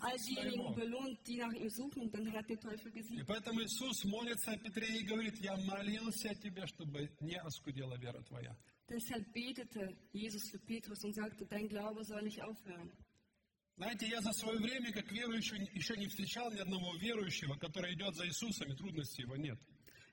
[0.00, 3.26] all diejenigen belohnt, die nach ihm suchen, dann hat der Teufel И gesiegt.
[3.26, 8.22] поэтому Иисус молится о Петре и говорит, я молился о тебе, чтобы не оскудела вера
[8.22, 8.56] твоя.
[8.90, 12.90] Deshalb betete Jesus für Petrus und sagte, dein Glaube soll nicht aufhören.
[13.76, 18.14] Знаете, я за свое время, как верующий, еще не встречал ни одного верующего, который идет
[18.16, 19.58] за Иисусом, и трудностей его нет.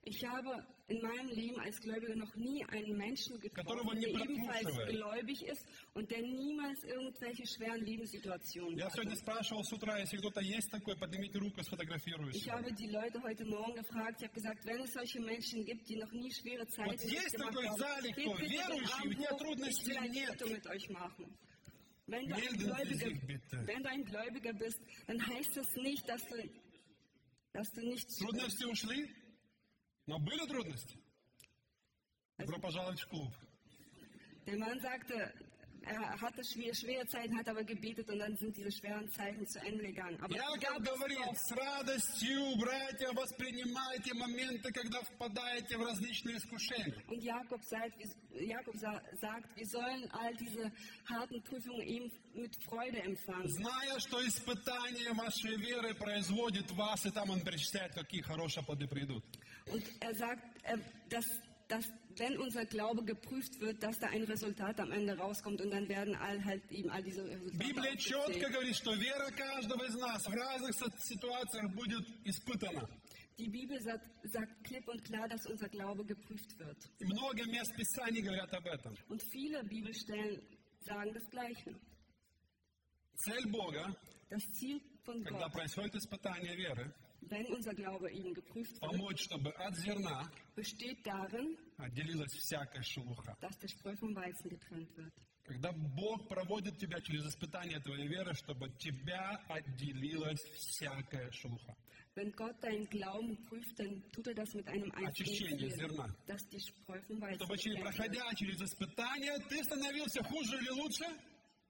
[0.07, 4.25] Ich habe in meinem Leben als Gläubiger noch nie einen Menschen Которого getroffen, не der
[4.25, 4.91] ebenfalls прослушивает.
[4.97, 8.97] gläubig ist und der niemals irgendwelche schweren Lebenssituationen Я hatte.
[8.97, 12.53] сегодня спрашивал с утра, если кто-то есть такой, поднимите руку, сфотографирую Ich сегодня.
[12.67, 15.97] habe die Leute heute Morgen gefragt, ich habe gesagt, wenn es solche Menschen gibt, die
[15.97, 18.51] noch nie schwere Zeiten Вот есть gemacht такой в haben, зале, steht кто bitte den
[18.59, 20.29] верующий, Arm у тебя hoch, ich трудностей will ein нет.
[20.41, 21.39] Foto mit euch machen.
[22.09, 23.67] Wenn du, ein Melden Sie Gläubiger, sich bitte.
[23.69, 26.37] wenn du ein Gläubiger bist, dann heißt das nicht, dass du,
[27.53, 29.09] dass du nicht Трудности ушли?
[30.08, 30.98] Но были трудности?
[32.38, 33.30] Добро пожаловать в клуб.
[34.46, 35.34] Der Mann sagte,
[35.84, 39.60] er hatte schwere, schwere Zeiten, hat aber gebetet und dann sind diese schweren Zeiten zu
[39.60, 40.18] Ende gegangen.
[40.22, 46.96] Aber Яков es говорит, с радостью, братья, воспринимайте моменты, когда впадаете в различные искушения.
[47.10, 47.98] Und Jakob sagt,
[48.40, 50.72] Jakob sa- sagt, wir sollen all diese
[51.10, 53.50] harten Prüfungen ihm mit Freude empfangen.
[53.50, 59.26] Зная, что испытание вашей веры производит вас, и там он перечисляет, какие хорошие плоды придут.
[59.73, 60.79] Und er sagt, äh,
[61.09, 61.25] dass,
[61.69, 61.85] dass
[62.17, 66.15] wenn unser Glaube geprüft wird, dass da ein Resultat am Ende rauskommt und dann werden
[66.17, 68.53] all halt eben all diese Resultate Библия четко aufgezählt.
[68.53, 72.87] говорит, что вера каждого из нас в разных со- ситуациях будет испытана.
[73.39, 76.77] Die Bibel sagt, sagt klipp und klar, dass unser Glaube geprüft wird.
[77.01, 78.95] И много мест Писаний говорят об этом.
[79.09, 80.43] Und viele Bibelstellen
[80.85, 81.75] sagen das Gleiche.
[83.25, 83.97] Цель Бога,
[84.29, 86.93] Das Ziel von когда Gott, происходит испытание веры,
[87.27, 93.37] wenn unser Glaube eben geprüft wird, помочь, чтобы от зерна besteht darin, отделилась всякая шелуха.
[93.41, 95.13] dass der Spreu vom Weizen getrennt wird.
[95.45, 101.75] Когда Бог проводит тебя через испытание твоей веры, чтобы от тебя отделилась всякая шелуха.
[102.15, 106.15] Wenn Gott deinen Glauben prüft, dann tut er das mit einem einzigen Очищение Ziel, зерна.
[106.27, 108.13] dass die Spreu vom Weizen Чтобы, через- getrennt wird.
[108.13, 111.07] проходя через испытание, ты становился хуже или лучше?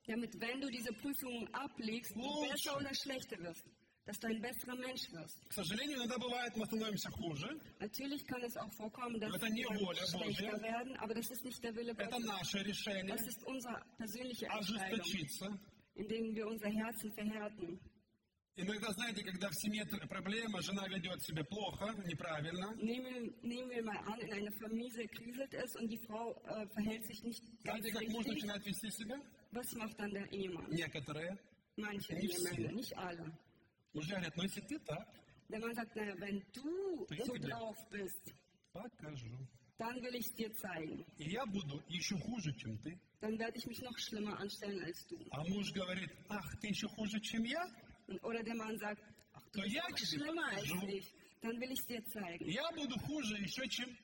[0.06, 2.50] Damit, wenn du diese Prüfungen ablegst, du Lutsch.
[2.50, 3.64] besser oder schlechter wirst.
[4.06, 5.38] Dass du ein besserer Mensch wirst.
[5.48, 7.48] К сожалению, иногда бывает, мы становимся хуже.
[7.78, 10.18] Natürlich kann es auch vorkommen, dass Это не wir воля schlechter
[10.50, 10.60] Божья.
[10.62, 12.26] werden, aber das ist nicht der Wille Это Gottes.
[12.26, 13.14] наше решение.
[13.16, 15.58] Das ist unsere persönliche Entscheidung, Ожесточиться.
[15.94, 17.78] in denen wir unser Herzen verhärten.
[18.56, 23.82] Иногда, знаете, когда в семье т- проблема, жена ведет себя плохо, неправильно, Nehmen, nehmen wir
[23.84, 27.80] mal an, in einer Familie kriselt es und die Frau äh, verhält sich nicht ganz
[27.80, 28.34] знаете, как муж richtig.
[28.42, 29.16] начинает вести себя?
[29.52, 30.68] Was macht dann der Ehemann?
[30.70, 31.38] Некоторые.
[31.76, 32.72] Manche Nicht Ehemänner, viele.
[32.74, 33.32] nicht alle.
[33.97, 35.07] Мужья говорят, ну если ты так,
[35.49, 38.33] Der Mann sagt, naja, wenn du so drauf bist,
[38.73, 39.47] покажу.
[39.79, 41.03] dann will ich dir zeigen.
[41.17, 42.99] И я буду еще хуже, чем ты.
[43.21, 45.17] Dann werde ich mich noch schlimmer anstellen als du.
[45.31, 47.63] А муж говорит, ах, ты еще хуже, чем я?
[48.07, 49.01] Und, oder der Mann sagt,
[49.33, 50.87] ach, du bist noch schlimmer als покажу.
[50.89, 51.13] ich.
[51.41, 52.45] Dann will ich dir zeigen.
[52.49, 53.97] Я буду хуже еще, чем...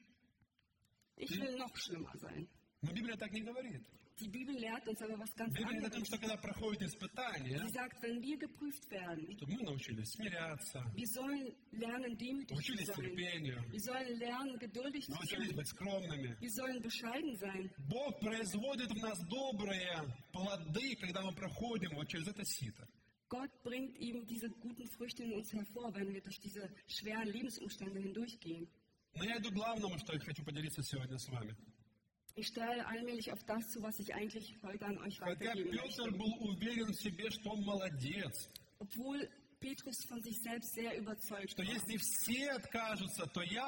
[1.17, 2.47] Ich will noch schlimmer sein.
[2.81, 3.85] Но Библия так не говорит.
[4.19, 6.07] Die Bibel lehrt uns aber was ganz Библия о том, anderes.
[6.07, 11.07] что когда проходит испытание, Sie sagt, wenn wir geprüft werden, то мы научились смиряться, wir
[11.07, 12.95] sollen lernen, demütig zu научились sein.
[13.01, 15.55] терпению, Wir sollen lernen, geduldig zu научились sein.
[15.57, 16.37] быть скромными.
[16.39, 17.71] Wir sollen bescheiden sein.
[17.89, 22.87] Бог производит в нас добрые плоды, когда мы проходим вот через это сито.
[23.29, 27.99] Gott bringt eben diese guten Früchte in uns hervor, wenn wir durch diese schweren Lebensumstände
[27.99, 28.69] hindurchgehen.
[29.15, 31.55] Но я иду к главному, что я хочу поделиться сегодня с вами.
[32.34, 36.02] Ich stelle allmählich auf das zu, was ich eigentlich heute an euch Хотя weitergeben Петр
[36.10, 36.18] möchte.
[36.18, 39.28] был уверен в себе, что он молодец, Obwohl
[39.60, 41.72] Petrus von sich selbst sehr überzeugt что war.
[41.74, 43.66] если все откажутся, то я,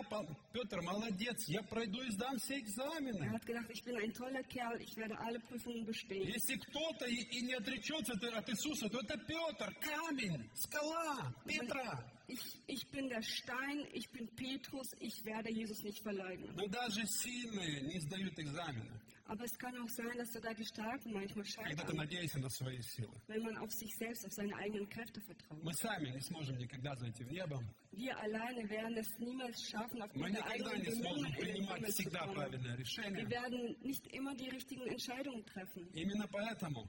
[0.53, 3.29] Петр, молодец, я пройду и сдам все Er экзамены.
[3.33, 6.29] hat gedacht, ich bin ein toller Kerl, ich werde alle Prüfungen bestehen.
[6.29, 12.05] Если кто-то и, и не отречется от, от Иисуса, то это Петр, камень, скала, Петра.
[12.29, 16.55] Ich, ich bin der Stein, ich bin Petrus, ich werde Jesus nicht verleugnen.
[16.57, 21.13] Но даже сильные не сдают экзамены, Aber es kann auch sein, dass sogar die Starken
[21.13, 23.15] manchmal когда ты scheitern, надеешься на свои силы.
[23.29, 25.63] wenn man auf sich selbst, auf seine eigenen Kräfte vertraut.
[25.63, 27.63] Мы сами не сможем никогда зайти в небо.
[27.93, 31.33] Wir alleine werden es niemals schaffen, Мы aufgrund der никогда eigenen не сможем Bemühungen in
[31.33, 32.35] den принимать Himmel zu всегда kommen.
[32.35, 33.23] правильное решение.
[33.23, 35.89] Wir werden nicht immer die richtigen Entscheidungen treffen.
[35.95, 36.89] Именно поэтому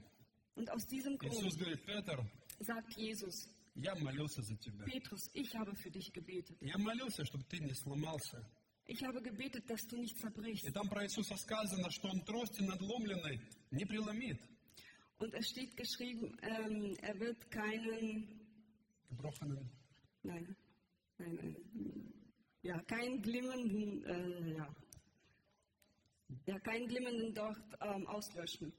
[0.54, 2.26] Und aus diesem Иисус Grund говорит, Петр,
[2.58, 4.85] sagt Jesus, Я молился за тебя.
[4.85, 6.57] Petrus, ich habe für dich gebetet.
[6.61, 8.43] Я молился, чтобы ты не сломался.
[8.87, 10.65] Ich habe gebetet, dass du nicht zerbrichst.
[10.65, 13.39] И там про Иисуса сказано, что он трости надломленной
[13.71, 14.41] не преломит.
[15.19, 18.39] Und es steht geschrieben, ähm, er wird keinen,
[19.09, 19.69] Gebrochenen.
[20.23, 20.55] nein,
[21.17, 22.13] nein, nein,
[22.61, 24.75] ja, keinen glimmenden, äh, ja,
[26.45, 28.73] ja, keinen glimmenden Docht ähm, auslöschen.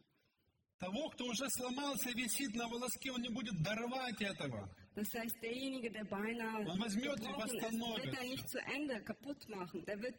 [0.79, 4.71] Того, кто уже сломался, висит на волоске, он не будет даровать этого.
[4.98, 8.06] Das heißt, derjenige, der beinahe Man возьмет и gebrochen ist, восстановит.
[8.06, 9.84] wird er nicht zu Ende kaputt machen.
[9.86, 10.16] Der wird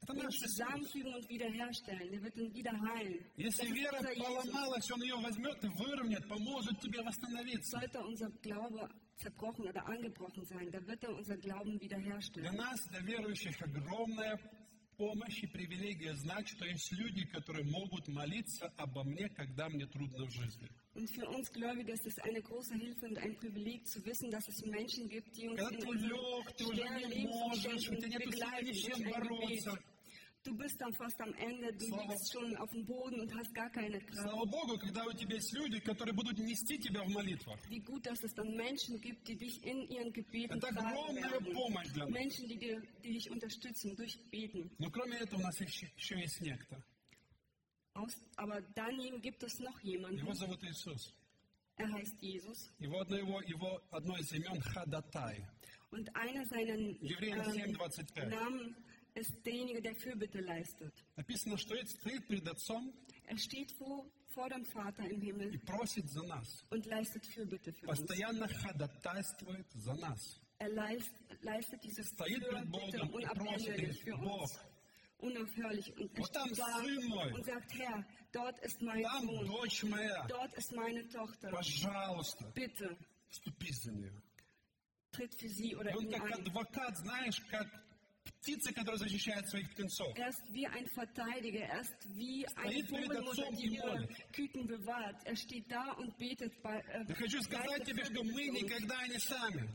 [0.00, 0.50] Это ihn наш Иисус.
[0.52, 2.10] zusammenfügen und wiederherstellen.
[2.12, 3.18] Der wird ihn wieder heilen.
[3.36, 4.26] Das Если ist вера unser Jesus.
[4.28, 7.78] поломалась, он ее возьмет и выровняет, поможет тебе восстановиться.
[7.80, 10.70] Sollte unser Glaube zerbrochen oder angebrochen sein.
[10.70, 12.54] Da wird er unser Glauben Для wiederherstellen.
[12.56, 14.38] нас, для верующих, огромная
[14.97, 20.25] помощь и привилегия знать, что есть люди, которые могут молиться обо мне, когда мне трудно
[20.25, 20.69] в жизни.
[20.95, 24.47] Und für uns Gläubige ist es eine große Hilfe und ein Privileg zu wissen, dass
[24.47, 26.83] es Menschen gibt, die uns Когда in ты лег, ты уже
[27.15, 29.79] не можешь, у тебя нет сил begleiten ни с чем бороться.
[30.44, 33.52] Du bist dann fast am Ende, du Слава- liegst schon auf dem Boden und hast
[33.54, 34.22] gar keine Kraft.
[34.22, 37.58] Слава Богу, когда у тебя есть люди, которые будут нести тебя в молитвах.
[37.68, 41.30] Wie gut, dass es dann Menschen gibt, die dich in ihren Gebeten Это tragen огромная
[41.32, 41.52] werden.
[41.52, 42.12] помощь для нас.
[42.14, 44.70] Menschen, die, dir, die dich unterstützen durch Beten.
[44.78, 46.82] Но кроме этого у нас еще, еще есть некто.
[47.94, 50.18] Aus, aber daneben gibt es noch jemanden.
[50.18, 51.12] Его зовут Иисус.
[51.76, 52.70] Er heißt Jesus.
[52.78, 55.44] Его одно, его, его одно из имен Хадатай.
[55.90, 58.26] Und einer seiner Евреям ähm, 7,25.
[58.26, 58.76] Namen
[59.14, 60.92] ist derjenige, der Fürbitte leistet.
[61.16, 62.92] Написано, что это стоит перед Отцом
[63.26, 66.64] Er steht vor, vor dem Vater im и Himmel просит за нас.
[66.70, 67.98] und leistet Fürbitte für uns.
[68.00, 70.40] Постоянно ходатайствует за нас.
[70.60, 74.58] Er leist, leistet diese Стоит перед Fürbitte Богом и просит, unabänderlich говорит, für Бог, uns.
[75.20, 75.96] Unaufhörlich.
[75.98, 79.26] Und er Вот там steht da сын мой, und sagt, Herr, dort ist mein там
[79.26, 81.50] Sohn, дочь моя, dort ist meine Tochter.
[81.50, 82.96] пожалуйста, Bitte,
[83.28, 84.22] вступи за нее.
[85.12, 86.32] tritt für sie oder И он ihn как ein.
[86.46, 87.66] адвокат, знаешь, как
[88.40, 90.16] птица, которая защищает своих птенцов.
[90.16, 93.74] Er ist wie ein Verteidiger, er ist wie eine Стоит перед Vogelmutter, отцом die и
[93.76, 94.32] ihre молит.
[94.32, 95.26] Küken bewahrt.
[95.26, 98.44] Er steht da und betet bei äh, Я хочу сказать leistet тебе, что Fürbitte мы
[98.44, 98.62] für uns.
[98.62, 99.68] никогда не сами.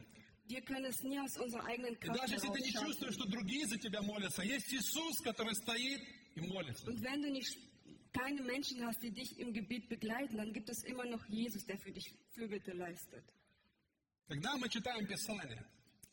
[0.46, 3.16] Wir können es nie aus unserer eigenen И Kraft даже если ты не heraus чувствуешь,
[3.16, 3.30] schaffen.
[3.30, 6.02] что другие за тебя молятся, есть Иисус, который стоит
[6.36, 6.86] и молится.
[6.90, 7.58] Und wenn du nicht
[8.12, 11.78] keine Menschen hast, die dich im Gebet begleiten, dann gibt es immer noch Jesus, der
[11.80, 13.24] für dich Fürbitte leistet.
[14.28, 15.64] Когда мы читаем Писание,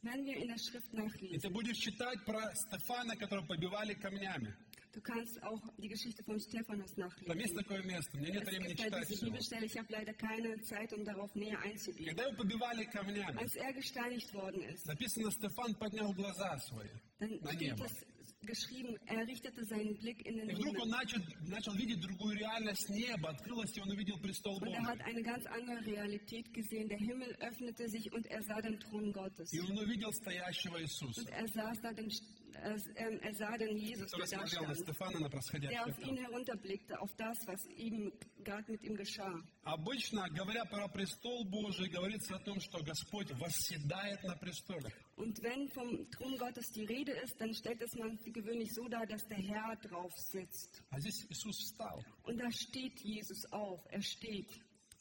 [0.05, 4.53] Wenn wir in der Schrift и nachlesen, ты будешь читать про Стефана, которого побивали камнями.
[4.93, 7.57] du kannst auch die Geschichte von Stephanus Там есть nachlesen.
[7.57, 9.25] такое место, мне нет времени читать diese.
[9.25, 12.05] Bibelstelle, ich habe leider keine Zeit, um darauf näher einzugehen.
[12.07, 16.87] Когда его побивали камнями, Als er gesteinigt worden ist, написано, Стефан поднял глаза свои
[17.19, 17.83] dann на небо.
[17.85, 18.05] es
[18.44, 20.98] geschrieben, er richtete seinen Blick in den И вдруг он Himmel.
[20.98, 24.88] начал, начал видеть другую реальность неба, открылось, и он увидел престол Und er Бога.
[24.92, 26.88] hat eine ganz andere Realität gesehen.
[26.88, 29.52] Der Himmel öffnete sich und er sah den Thron Gottes.
[29.52, 32.10] И он увидел стоящего Иисуса, Und er saß da, den,
[32.54, 35.30] er, ähm, er sah den Jesus, который der da смотрел на stand, Стефана, на der
[35.30, 36.24] происходящее auf ihn там.
[36.24, 38.12] herunterblickte, auf das, was ihm
[38.44, 39.42] gerade mit ihm geschah.
[39.64, 44.92] Обычно, говоря про престол Божий, говорится о том, что Господь восседает на престоле.
[45.16, 49.06] Und wenn vom Thron Gottes die Rede ist, dann stellt es man gewöhnlich so dar,
[49.06, 50.82] dass der Herr drauf sitzt.
[50.90, 52.02] А здесь Иисус встал.
[52.24, 54.48] Und da steht Jesus auf, er steht.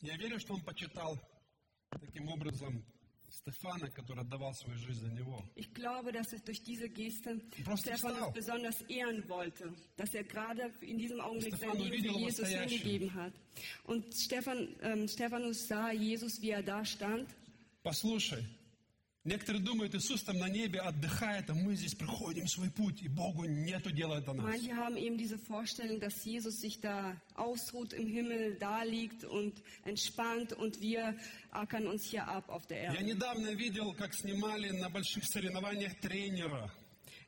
[0.02, 1.18] Я верю, что он почитал
[2.00, 2.86] таким образом
[3.34, 5.44] Стефана, который отдавал свою жизнь за него.
[5.56, 8.32] Ich glaube, dass es durch diese Geste Просто Stephanus встал.
[8.34, 12.26] besonders ehren wollte, dass er gerade in diesem Augenblick sein Stephanus Leben видел für его
[12.28, 12.70] Jesus стоящим.
[12.80, 13.34] hingegeben hat.
[13.86, 17.28] Und Stephan, ähm, Stephanus sah Jesus, wie er da stand.
[17.84, 18.44] Послушай,
[19.25, 23.45] некоторые думают, Иисус там на небе отдыхает, а мы здесь проходим свой путь, и Богу
[23.45, 24.45] нету дела до нас.
[24.47, 29.55] Manche haben eben diese Vorstellung, dass Jesus sich da ausruht im Himmel, da liegt und
[29.85, 31.17] entspannt und wir
[31.51, 33.05] ackern uns hier ab auf der Я Erde.
[33.05, 36.71] недавно видел, как снимали на больших соревнованиях тренера.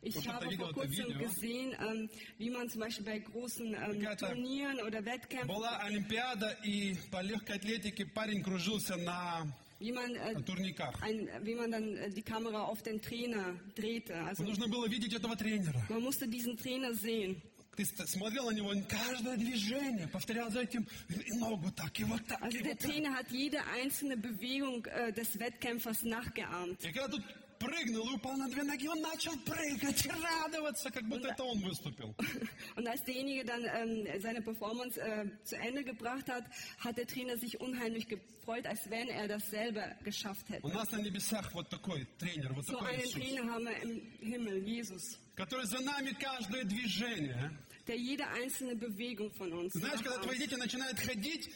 [0.02, 5.04] Ich habe vor kurzem gesehen, ähm, wie man zum Beispiel bei großen ähm, Turnieren oder
[5.04, 9.46] Wettkämpfen, Была Олимпиада, и по легкой атлетике парень кружился на
[9.79, 11.01] wie man, äh, на турниках.
[11.01, 14.15] ein, wie man dann äh, die Kamera auf den Trainer drehte.
[14.23, 15.81] Also Нужно было видеть этого тренера.
[15.89, 17.41] man musste diesen Trainer sehen.
[17.75, 22.03] Ты ст- смотрел на него, он каждое движение повторял за этим, и ногу так, и
[22.03, 22.89] вот так, Also и der вот так.
[22.91, 26.83] Trainer hat jede einzelne Bewegung äh, des Wettkämpfers nachgeahmt.
[26.83, 27.23] И когда тут
[27.58, 32.14] прыгнул и упал на две ноги, он начал прыгать радоваться, как будто это он выступил.
[32.76, 36.44] Und als derjenige dann ähm, seine Performance äh, zu Ende gebracht hat,
[36.78, 40.66] hat der Trainer sich unheimlich gefreut, als wenn er das selber geschafft hätte.
[40.66, 43.82] У нас на небесах вот такой тренер, вот So такой einen Иисус, Trainer haben wir
[43.82, 47.50] im Himmel, Jesus, который за нами каждое движение.
[47.86, 51.48] der jede einzelne Bewegung von uns Знаешь, когда твои дети начинают ходить,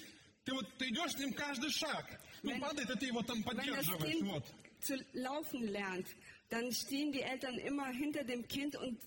[0.44, 2.06] ты вот ты идешь с ним каждый шаг.
[2.42, 4.22] Ну, падает, и ты его там поддерживаешь.
[4.22, 4.46] Вот.
[4.81, 6.07] zu laufen lernt,
[6.49, 8.99] dann stehen die Eltern immer hinter dem Kind und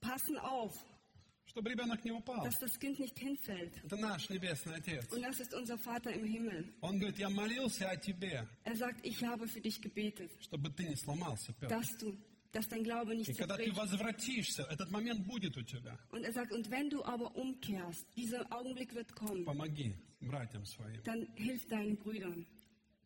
[0.00, 0.72] passen auf,
[1.46, 2.44] Чтобы ребенок не упал.
[2.44, 3.72] dass das Kind nicht hinfällt.
[3.84, 5.12] Это наш Небесный Отец.
[5.12, 6.72] Und das ist unser Vater im Himmel.
[6.80, 10.84] Он говорит, я молился о тебе, Er sagt, ich habe für dich gebetet, чтобы ты
[10.88, 11.68] не сломался, Петр.
[11.76, 12.16] dass du,
[12.52, 13.76] dass dein Glaube nicht И когда ты zerbricht.
[13.78, 15.98] возвратишься, этот момент будет у тебя.
[16.12, 21.02] Und er sagt, und wenn du aber umkehrst, dieser Augenblick wird kommen, Помоги братьям своим.
[21.02, 22.46] dann hilf deinen Brüdern.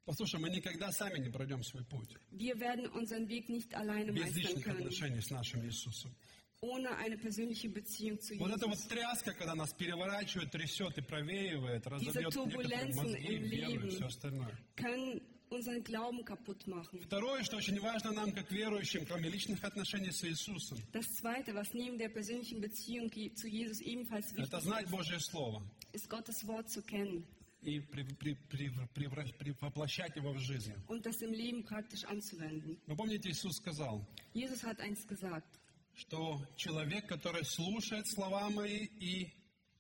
[0.10, 4.36] Послушай, мы никогда сами не пройдем свой путь Wir werden unseren Weg nicht alleine без
[4.36, 6.16] личных können, отношений с нашим Иисусом.
[6.62, 11.86] ohne eine persönliche Beziehung zu Вот эта вот тряска, когда нас переворачивает, трясет и провеивает,
[11.86, 14.58] разобьет некоторые мозги, веру и все остальное.
[14.76, 17.00] Können unseren Glauben kaputt machen.
[17.02, 21.72] Второе, что очень важно нам, как верующим, кроме личных отношений с Иисусом, Das Zweite, was
[21.76, 25.62] neben der persönlichen Beziehung zu Jesus ebenfalls wichtig это знать Божье Слово
[25.94, 27.28] ist Gottes Wort zu kennen
[27.62, 30.74] и при- при- при- превра- при- воплощать его в жизнь.
[30.88, 32.78] und das im Leben praktisch anzuwenden.
[32.88, 35.60] Вы помните, Иисус сказал, Jesus hat eins gesagt.
[35.96, 39.34] что человек, который слушает слова мои и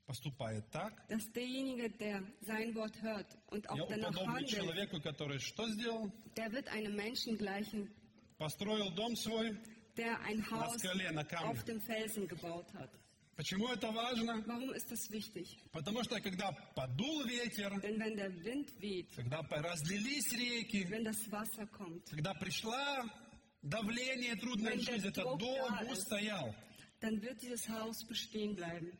[0.06, 5.00] поступает так, dass derjenige, der sein Wort hört und я auch danach уподоблю handelt, человеку,
[5.02, 6.12] который что сделал?
[6.36, 7.90] der wird einem Menschen gleichen,
[8.38, 9.58] Построил дом свой.
[9.96, 11.50] der ein Haus скале, на камне.
[11.52, 12.90] auf dem Felsen gebaut hat.
[13.40, 14.44] Почему это важно?
[14.48, 15.48] Warum ist das wichtig?
[15.72, 21.32] Потому что когда подул ветер, Denn wenn der Wind weht, когда разлились реки, wenn das
[21.32, 22.76] Wasser kommt, когда пришло
[23.62, 25.92] давление, Wenn der жизнь, этот Druck дом da ist.
[26.00, 26.54] устоял.
[27.00, 28.92] dann wird dieses Haus bestehen bleiben.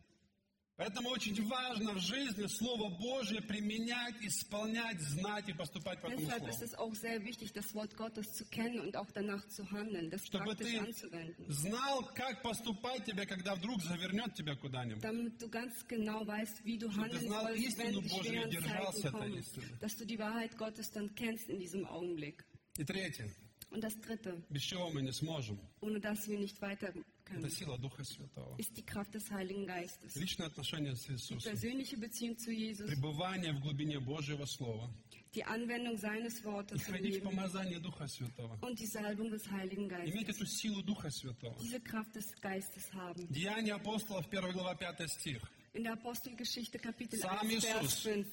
[0.80, 6.48] Поэтому очень важно в жизни Слово Божье применять, исполнять, знать и поступать по этому Deshalb
[6.48, 6.64] ist Слову.
[6.64, 10.26] es auch sehr wichtig, das Wort Gottes zu kennen und auch danach zu handeln, das
[10.26, 11.46] Чтобы ты anzuwenden.
[11.52, 15.04] знал, как поступать тебе, когда вдруг завернет тебя куда-нибудь.
[15.04, 18.30] Damit du ganz genau weißt, wie du handeln знал sollst, истину wenn die Божию и
[18.38, 19.40] schweren держался Zeiten этой kommen.
[19.40, 19.78] истины.
[19.82, 22.46] Dass du die Wahrheit Gottes dann kennst in diesem Augenblick.
[22.78, 23.30] И третье,
[23.71, 27.51] Und das Dritte, без чего мы не сможем, ohne dass wir nicht weiter это können,
[27.51, 28.55] сила Духа Святого.
[28.59, 30.15] ist die Kraft des Heiligen Geistes.
[30.17, 31.41] Личное отношение с Иисусом.
[31.41, 34.89] Persönliche Beziehung zu Jesus, Пребывание в глубине Божьего Слова.
[35.35, 38.57] die Anwendung seines И Wortes im ходить в Leben помазание Духа Святого.
[38.61, 40.37] und die Salbung des Heiligen Иметь Geistes.
[40.37, 41.57] эту силу Духа Святого.
[41.61, 43.27] Diese Kraft des Geistes haben.
[43.33, 45.43] Деяния апостолов, 1 глава, 5 стих.
[45.73, 48.03] In der Apostelgeschichte Kapitel Sam 1, Vers Jesus.
[48.05, 48.27] 5,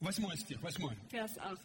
[0.00, 0.96] Восьмой стих, восьмой.
[1.10, 1.58] Vers 8.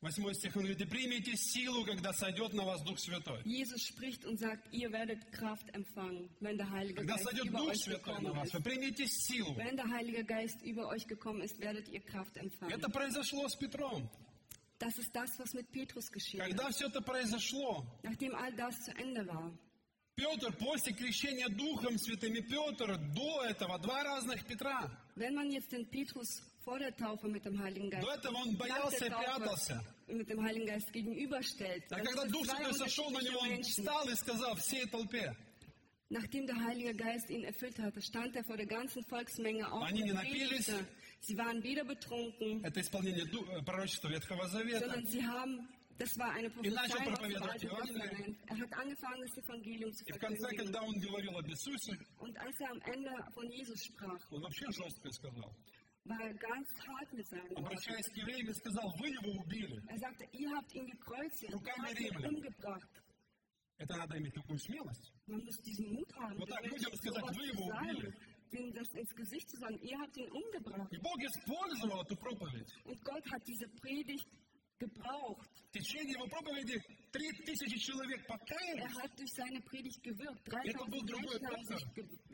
[0.00, 3.42] Восьмой стих, он говорит, и примите силу, когда сойдет на вас Дух Святой.
[3.44, 7.58] Jesus spricht und sagt, ihr werdet Kraft empfangen, wenn der Heilige Когда Geist сойдет über
[7.58, 9.54] Дух euch Святой на вас, вы примите силу.
[9.56, 12.72] Wenn der Heilige Geist über euch gekommen ist, werdet ihr Kraft empfangen.
[12.72, 14.08] Это произошло с Петром.
[14.78, 16.40] Das ist das, was mit Petrus geschehen.
[16.40, 19.52] Когда все это произошло, Nachdem all das zu Ende war,
[20.16, 24.90] Петр после крещения Духом Святым и Петр до этого, два разных Петра.
[25.16, 28.51] wenn man jetzt den Petrus vor der Taufe mit dem Heiligen Geist До этого он
[28.53, 29.83] nach боялся и der Taufe прятался.
[30.07, 33.21] mit dem Heiligen Geist gegenüberstellt, А dann когда sind Дух es zwei Святой сошел на
[33.21, 33.83] него, unterschiedliche он Menschen.
[33.85, 35.35] встал и сказал всей толпе,
[36.09, 40.03] Nachdem der Heilige Geist ihn erfüllt hatte, stand er vor der ganzen Volksmenge auf Они
[40.03, 40.65] не und напились.
[40.67, 40.87] predigte.
[41.21, 44.79] Sie waren weder betrunken, это исполнение ду- э, пророчества Ветхого Завета.
[44.81, 45.67] sondern sie haben,
[45.97, 48.01] das war eine начал Prophezeiung aus dem проповедовать Alten Evangelium.
[48.01, 48.37] Testament.
[48.47, 50.57] Er hat angefangen, das Evangelium zu И в конце, verkündigen.
[50.65, 54.19] когда он говорил об Иисусе, Und als er am Ende von Jesus sprach,
[56.09, 56.15] он вообще жестко сказал.
[56.15, 57.65] war er ganz hart mit seinen Worten.
[57.65, 59.81] Обращаясь к евреям, и сказал, вы его убили.
[59.89, 62.35] Er sagte, ihr habt ihn gekreuzigt, Rukami ihr habt ihn Римлян.
[62.35, 62.89] umgebracht.
[63.77, 65.11] Это надо иметь такую смелость.
[65.27, 67.67] Man muss diesen Mut haben, Вот den так Menschen людям сказать, sowas «Вы zu его
[67.67, 68.13] sagen, убили».
[68.51, 70.91] denen das ins Gesicht zu sagen, ihr habt ihn umgebracht.
[70.93, 72.71] И Бог использовал эту проповедь.
[72.85, 74.27] Und Gott hat diese Predigt
[74.80, 75.46] gebraucht.
[75.70, 76.74] В tечение его проповеди
[77.12, 78.90] три тысячи человек Er покаялись.
[78.98, 80.42] hat durch seine Predigt gewirkt.
[80.50, 81.84] Это был 3000 другой Menschen haben sich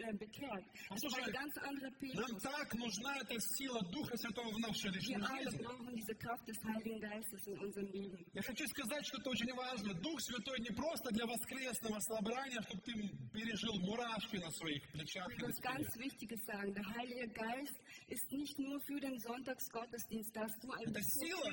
[0.00, 0.64] äh, bekehrt.
[0.88, 2.42] Das war ein ganz anderer Нам Petrus.
[2.42, 5.62] так нужна эта сила Духа Святого в нашей Wir личной alle жизни.
[5.64, 8.24] brauchen diese Kraft des Heiligen Geistes in unserem Leben.
[8.32, 9.92] Я хочу сказать, что это очень важно.
[10.00, 12.92] Дух Святой не просто для воскресного собрания, чтобы ты
[13.36, 15.28] пережил мурашки на своих плечах.
[15.28, 15.76] Ich muss спине.
[15.76, 16.72] ganz Wichtiges sagen.
[16.72, 17.76] Der Heilige Geist
[18.08, 21.52] ist nicht nur für den Sonntagsgottesdienst, dass du ein Das ist bisschen Sila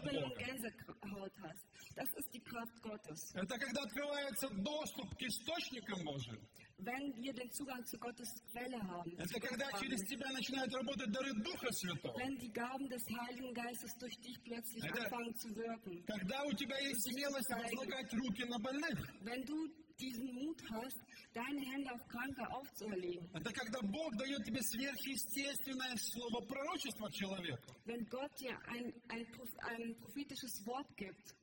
[0.84, 1.24] Kribbeln und Бога.
[1.24, 1.64] Gänsehaut hast.
[1.96, 3.20] Das ist die Kraft Gottes.
[3.36, 6.40] Это когда открывается доступ к источникам Божьим.
[6.80, 11.32] Wenn wir den Zugang zu Gottes Quelle haben, Это когда через тебя начинают работать дары
[11.44, 12.18] Духа Святого.
[12.18, 16.78] wenn die Gaben des Heiligen Geistes durch dich plötzlich anfangen zu wirken, Когда у тебя
[16.80, 19.00] есть смелость возлагать руки на больных.
[19.22, 19.70] wenn du
[20.03, 20.97] diesen Mut hast,
[21.35, 27.75] deine Hände auf Kranke aufzuerlegen, Это когда Бог дает тебе сверхъестественное слово пророчества человеку.
[27.85, 31.35] wenn Gott dir ein, ein, Proph- ein prophetisches Wort gibt,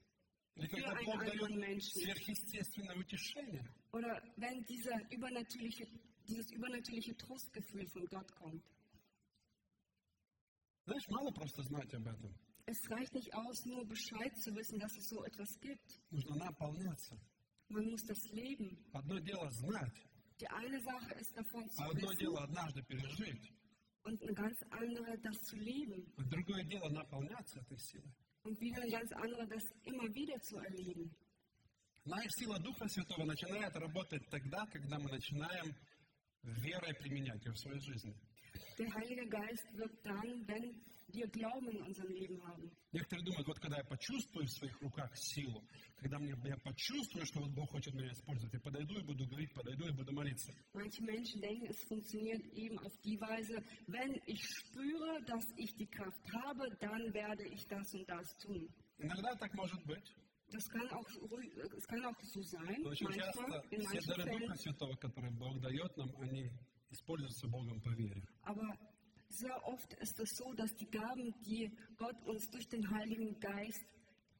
[0.55, 2.01] Или когда einen Бог anderen дает Menschen.
[2.01, 3.65] сверхъестественное утешение.
[3.91, 5.85] oder wenn dieser übernatürliche,
[6.27, 8.63] dieses übernatürliche Trostgefühl von Gott kommt.
[10.85, 12.33] Знаешь, мало просто знать об этом.
[12.67, 15.99] Es reicht nicht aus, nur Bescheid zu wissen, dass es so etwas gibt.
[16.11, 17.17] Нужно наполняться.
[17.70, 18.76] Man muss das leben.
[18.92, 19.94] Одно дело знать,
[20.40, 23.52] Die eine Sache ist davon zu а одно wissen дело однажды пережить,
[24.04, 26.02] und eine ganz andere, das zu leben.
[26.16, 28.12] а другое дело наполняться этой силой.
[28.42, 31.10] Und wieder eine ganz andere, das immer wieder zu erleben.
[32.06, 35.76] Наша сила Духа Святого начинает работать тогда, когда мы начинаем
[36.42, 38.14] верой применять ее в своей жизни.
[38.78, 40.80] Der Heilige Geist wirkt dann, wenn
[41.12, 42.70] wir Glauben in unserem Leben haben.
[42.92, 45.62] Некоторые думают, вот когда я почувствую в своих руках силу,
[45.96, 49.52] когда мне, я почувствую, что вот Бог хочет меня использовать, я подойду и буду говорить,
[49.54, 50.52] подойду и буду молиться.
[50.74, 55.86] Manche Menschen denken, es funktioniert eben auf die Weise, wenn ich spüre, dass ich die
[55.86, 58.68] Kraft habe, dann werde ich das und das tun.
[58.98, 60.14] Иногда так может быть.
[60.52, 61.06] Das kann auch,
[61.76, 62.82] es kann auch so sein.
[62.82, 64.38] Но очень часто Manchmal, in все дары.
[64.38, 66.50] Духа Святого, которые Бог дает нам, они
[66.90, 68.22] используются Богом по вере.
[68.42, 68.76] Aber
[69.29, 73.83] sehr oft ist es so, dass die Gaben, die Gott uns durch den Heiligen Geist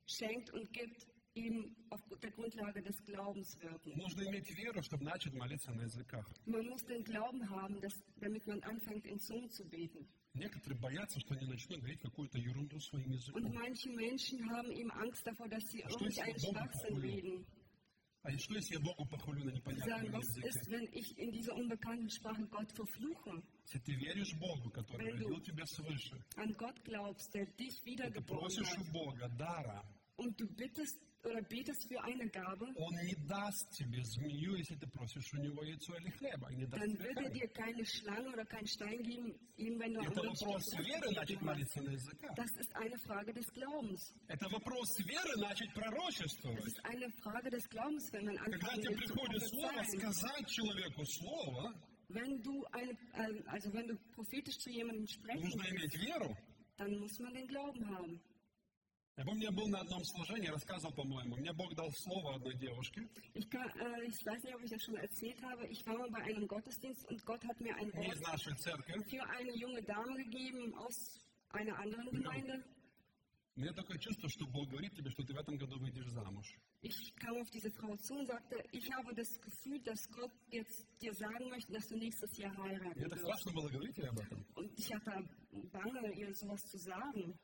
[0.08, 3.92] schenkt und gibt, eben auf der Grundlage des Glaubens wirken.
[3.98, 6.26] Нужно иметь веру, чтобы начать молиться на языках.
[6.46, 10.08] Man muss den Glauben haben, dass, damit man anfängt, in Zungen zu beten.
[10.34, 13.54] Некоторые боятся, что они начнут говорить какую-то ерунду своим Und языком.
[13.54, 17.16] manche Menschen haben eben Angst davor, dass sie Что если irgendeinen Богу Schwachsinn похвалю?
[17.16, 17.46] reden.
[18.23, 20.49] А что если я Богу похвалю на sagen, непонятном was языке?
[20.49, 23.43] ist, wenn ich in dieser unbekannten Sprache Gott verfluche?
[23.65, 27.81] Если ты веришь Богу, который Wenn du- родил тебя свыше, An Gott glaubst, der dich
[27.81, 29.83] ты wiedergeboren просишь у Бога дара,
[30.17, 34.86] und du bittest oder betest für eine Gabe, Он не даст тебе змею, если ты
[34.88, 36.52] просишь у него яйцо или хлеба.
[36.52, 37.34] И не даст dann тебе wird er камень.
[37.34, 41.42] dir keine Schlange oder keinen Stein geben, ihm, wenn du Это Wunsch вопрос веры начать
[41.42, 42.36] молиться на языках.
[42.36, 44.14] Das ist eine Frage des Glaubens.
[44.28, 46.68] Это вопрос веры начать Das пророчествовать.
[46.68, 50.00] ist eine Frage des Glaubens, wenn man Когда anfangen тебе will zu приходит слово, prophezeien.
[50.00, 51.74] сказать человеку слово,
[52.10, 56.38] Wenn du eine, äh, also wenn du prophetisch zu jemandem sprechen нужно willst, иметь веру.
[56.78, 58.22] dann muss man den Glauben haben.
[59.20, 63.08] Я помню, я был на одном служении, рассказывал, по-моему, мне Бог дал слово одной девушке,
[63.34, 65.66] Ich, kann, äh, ich weiß nicht, ob ich das schon erzählt habe.
[65.68, 68.56] Ich war mal bei einem Gottesdienst und Gott hat mir ein не Wort из нашей
[68.58, 68.94] церкви.
[69.10, 71.18] für eine junge Dame gegeben aus
[71.50, 72.64] einer anderen Gemeinde.
[73.58, 76.46] У меня такое чувство, что Бог говорит тебе, что ты в этом году выйдешь замуж.
[76.82, 80.86] Ich kam auf diese Frau zu und sagte, ich habe das Gefühl, dass Gott jetzt
[81.02, 83.24] dir sagen möchte, dass du nächstes Jahr heiraten Мне так wirst.
[83.24, 84.46] страшно было говорить ей об этом.
[84.56, 85.24] Und ich hatte
[85.72, 87.40] Bange, ihr sowas zu sagen.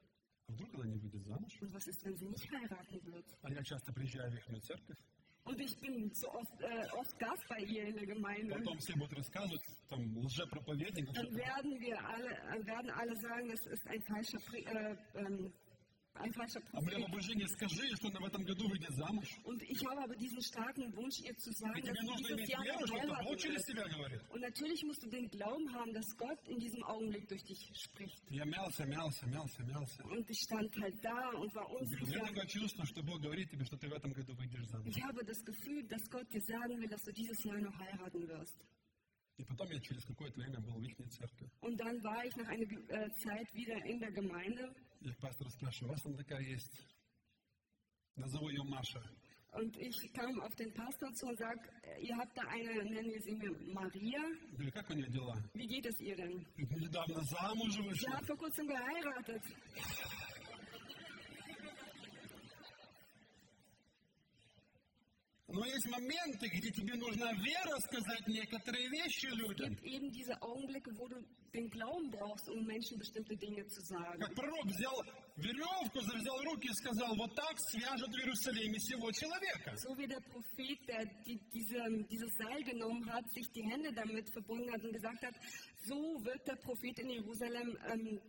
[0.47, 1.51] А вдруг она не выйдет замуж?
[1.61, 3.25] Und was ist, wenn sie nicht heiraten wird?
[3.43, 4.97] А я часто приезжаю в их церковь,
[5.43, 8.53] Und ich bin so oft, äh, oft Gast bei ihr in der Gemeinde.
[8.59, 13.65] потом все будут рассказывать, там, лжепроповедник, Dann werden wir alle, äh, werden alle sagen, es
[13.65, 15.51] ist ein falscher, Pri- äh, ähm,
[16.15, 17.05] ein falscher а мне Prophet.
[17.07, 19.27] побуждение, скажи, что она в этом году выйдет замуж.
[19.43, 22.27] Und ich habe aber diesen starken Wunsch, ihr zu И sagen, dass тебе sie нужно
[22.27, 23.67] dieses иметь Jahr веру, noch что это Бог heiraten через wird.
[23.71, 24.21] тебя говорит.
[24.29, 28.21] Und natürlich musst du den Glauben haben, dass Gott in diesem Augenblick durch dich spricht.
[28.29, 30.03] Я мялся, мялся, мялся, мялся.
[30.03, 32.25] Und ich stand halt da und war У меня unsicher.
[32.27, 34.93] такое чувство, что Бог говорит тебе, что ты в этом году выйдешь замуж.
[34.93, 38.27] Ich habe das Gefühl, dass Gott dir sagen will, dass du dieses Jahr noch heiraten
[38.27, 38.59] wirst.
[39.37, 41.49] И потом я через какое-то время был в их церкви.
[41.61, 44.69] Und dann war ich nach einer äh, Zeit wieder in der Gemeinde
[45.01, 46.71] И пастор спрашивает, у вас там такая есть?
[48.15, 49.01] Назову ее Маша.
[49.53, 51.59] und ich kam auf den Pastor zu und sage,
[51.99, 54.21] ihr habt da eine, nennen wir sie mir Maria.
[54.21, 55.35] Я говорю, как у нее дела?
[55.53, 56.45] Wie geht es ihr denn?
[56.55, 58.13] Говорит, Недавно замуж Sie вышла.
[58.17, 59.43] hat vor kurzem geheiratet.
[65.55, 69.69] Но есть моменты, где тебе нужна вера сказать некоторые вещи Es людям.
[69.75, 71.17] gibt eben diese Augenblicke, wo du
[71.53, 74.17] den Glauben brauchst, um Menschen bestimmte Dinge zu sagen.
[74.21, 74.95] Как пророк взял
[75.35, 79.75] веревку, завязал руки и сказал, вот так свяжет в Иерусалиме всего человека.
[79.75, 84.31] So wie der Prophet, der die, diese, dieses Seil genommen hat, sich die Hände damit
[84.31, 85.35] verbunden hat und gesagt hat,
[85.85, 88.21] so wird der Prophet in Jerusalem ähm,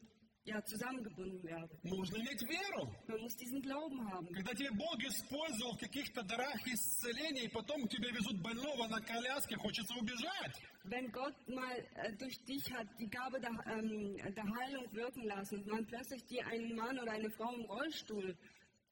[0.47, 1.68] ja, zusammengebunden werden.
[1.83, 2.93] Нужно иметь веру.
[3.07, 4.26] Man muss diesen Glauben haben.
[4.35, 9.01] Когда тебе Бог использовал в каких-то дарах исцеления, и потом к тебе везут больного на
[9.01, 10.57] коляске, хочется убежать.
[10.85, 15.61] Wenn Gott mal äh, durch dich hat die Gabe der, ähm, der Heilung wirken lassen
[15.61, 18.37] und man plötzlich dir einen Mann oder eine Frau im Rollstuhl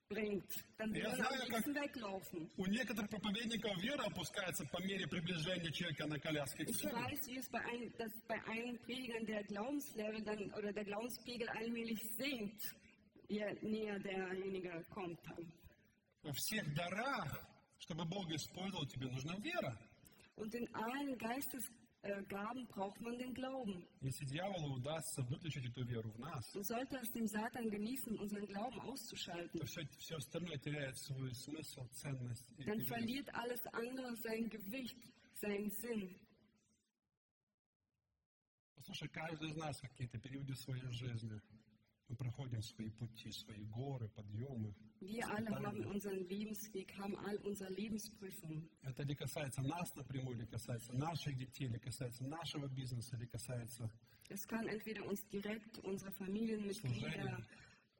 [0.09, 2.49] bringt, dann man am знаю, liebsten weglaufen.
[2.57, 6.93] У некоторых проповедников вера опускается по мере приближения человека на коляске к Ich цели.
[6.93, 11.49] weiß, wie es bei, ein, dass bei allen Predigern der Glaubenslevel dann oder der Glaubenspegel
[11.49, 12.61] allmählich sinkt,
[13.29, 15.19] je näher derjenige kommt.
[15.25, 15.51] Dann.
[16.23, 17.47] Во всех дарах,
[17.79, 19.77] чтобы Бог использовал, тебе нужна вера.
[20.37, 21.17] Und in allen
[22.04, 23.86] Geistesgaben braucht man den Glauben.
[24.00, 28.46] Если дьяволу удастся выключить эту веру в нас, Und sollte es dem Satan genießen, unseren
[28.46, 32.50] Glauben auszuschalten, то все, все остальное теряет свой смысл, ценность.
[32.58, 34.96] и- dann и- verliert alles andere sein Gewicht,
[35.34, 36.16] seinen Sinn.
[38.74, 41.38] Послушай, каждый из нас в какие-то периоды своей жизни
[45.00, 48.68] Wir alle haben unseren Lebensweg, haben all unsere Lebensprüfungen.
[48.82, 53.90] Это не касается нас напрямую, или касается наших детей, или касается нашего бизнеса, или касается
[54.28, 57.44] Es kann entweder uns direkt, unsere Familienmitglieder,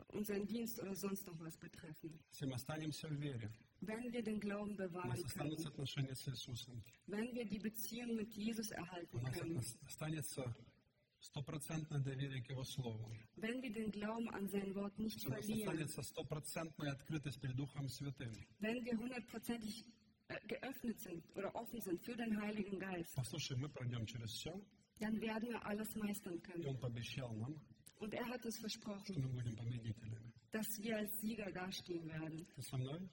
[0.09, 2.19] unseren Dienst oder sonst noch was betreffen.
[2.31, 6.15] Если мы останемся в вере, Wenn wir den Glauben у bewahren нас останутся können, отношения
[6.15, 10.55] с Иисусом, wenn wir die Beziehung mit Jesus у erhalten нас können, останется
[11.25, 15.45] стопроцентное доверие к Его Слову, wenn wir den Glauben an sein Wort nicht у нас
[15.47, 18.33] verlieren, останется стопроцентная открытость перед Духом Святым.
[18.61, 19.85] wenn wir hundertprozentig
[20.29, 24.53] äh, geöffnet sind oder offen sind für den Heiligen Geist, Послушай, мы пройдем через все,
[24.99, 26.67] dann werden wir alles meistern и können.
[26.67, 27.61] Он пообещал нам,
[27.99, 30.33] Und er hat uns что versprochen, мы будем победителями.
[30.53, 32.47] dass wir als Sieger dastehen werden.
[32.57, 33.09] Ты со мной?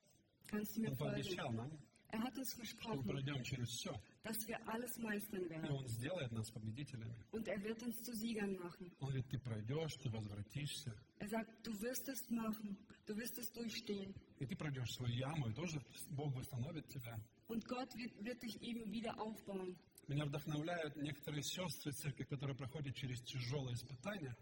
[0.47, 1.13] Kannst du mir Он folgen?
[1.13, 1.71] пообещал нам,
[2.12, 3.92] Er hat uns что мы versprochen, пройдем через все,
[4.22, 5.70] dass wir alles meistern и werden.
[5.70, 7.14] Он сделает нас победителями.
[7.32, 8.92] Und er wird uns zu Siegern machen.
[9.00, 13.50] Он говорит, ты пройдешь, ты возвратишься, Er sagt, du wirst es machen, du wirst es
[13.52, 14.14] durchstehen.
[14.38, 17.18] и ты пройдешь свою яму, и тоже Бог восстановит тебя.
[17.48, 19.74] Und Gott wird, wird dich eben wieder aufbauen.
[20.06, 24.36] Меня вдохновляют некоторые сестры церкви, которые проходят через тяжелые испытания.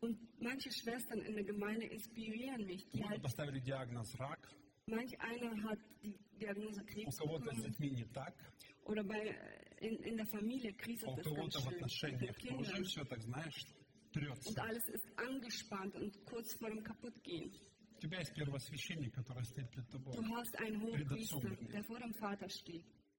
[0.00, 2.86] Und manche Schwestern in der Gemeinde inspirieren mich.
[2.94, 4.48] Die halt, поставили диагноз рак,
[4.89, 7.63] manch einer hat die Diagnose у Krebs кого-то с bekommen.
[7.63, 8.35] детьми не так,
[8.85, 12.11] Oder bei, äh, in, in der Familie а kriselt у es ganz кого-то в schön.
[12.11, 12.83] Mit den отношениях тоже Kindern.
[12.85, 13.65] все так, знаешь,
[14.13, 14.49] трется.
[14.49, 17.51] Und alles ist angespannt und kurz vor dem Kaputtgehen.
[17.97, 20.13] У тебя есть первосвященник, который стоит перед тобой.
[20.15, 21.71] Du hast einen Пред Hochpriester, отцом, вернее.
[21.71, 22.85] der vor dem Vater steht.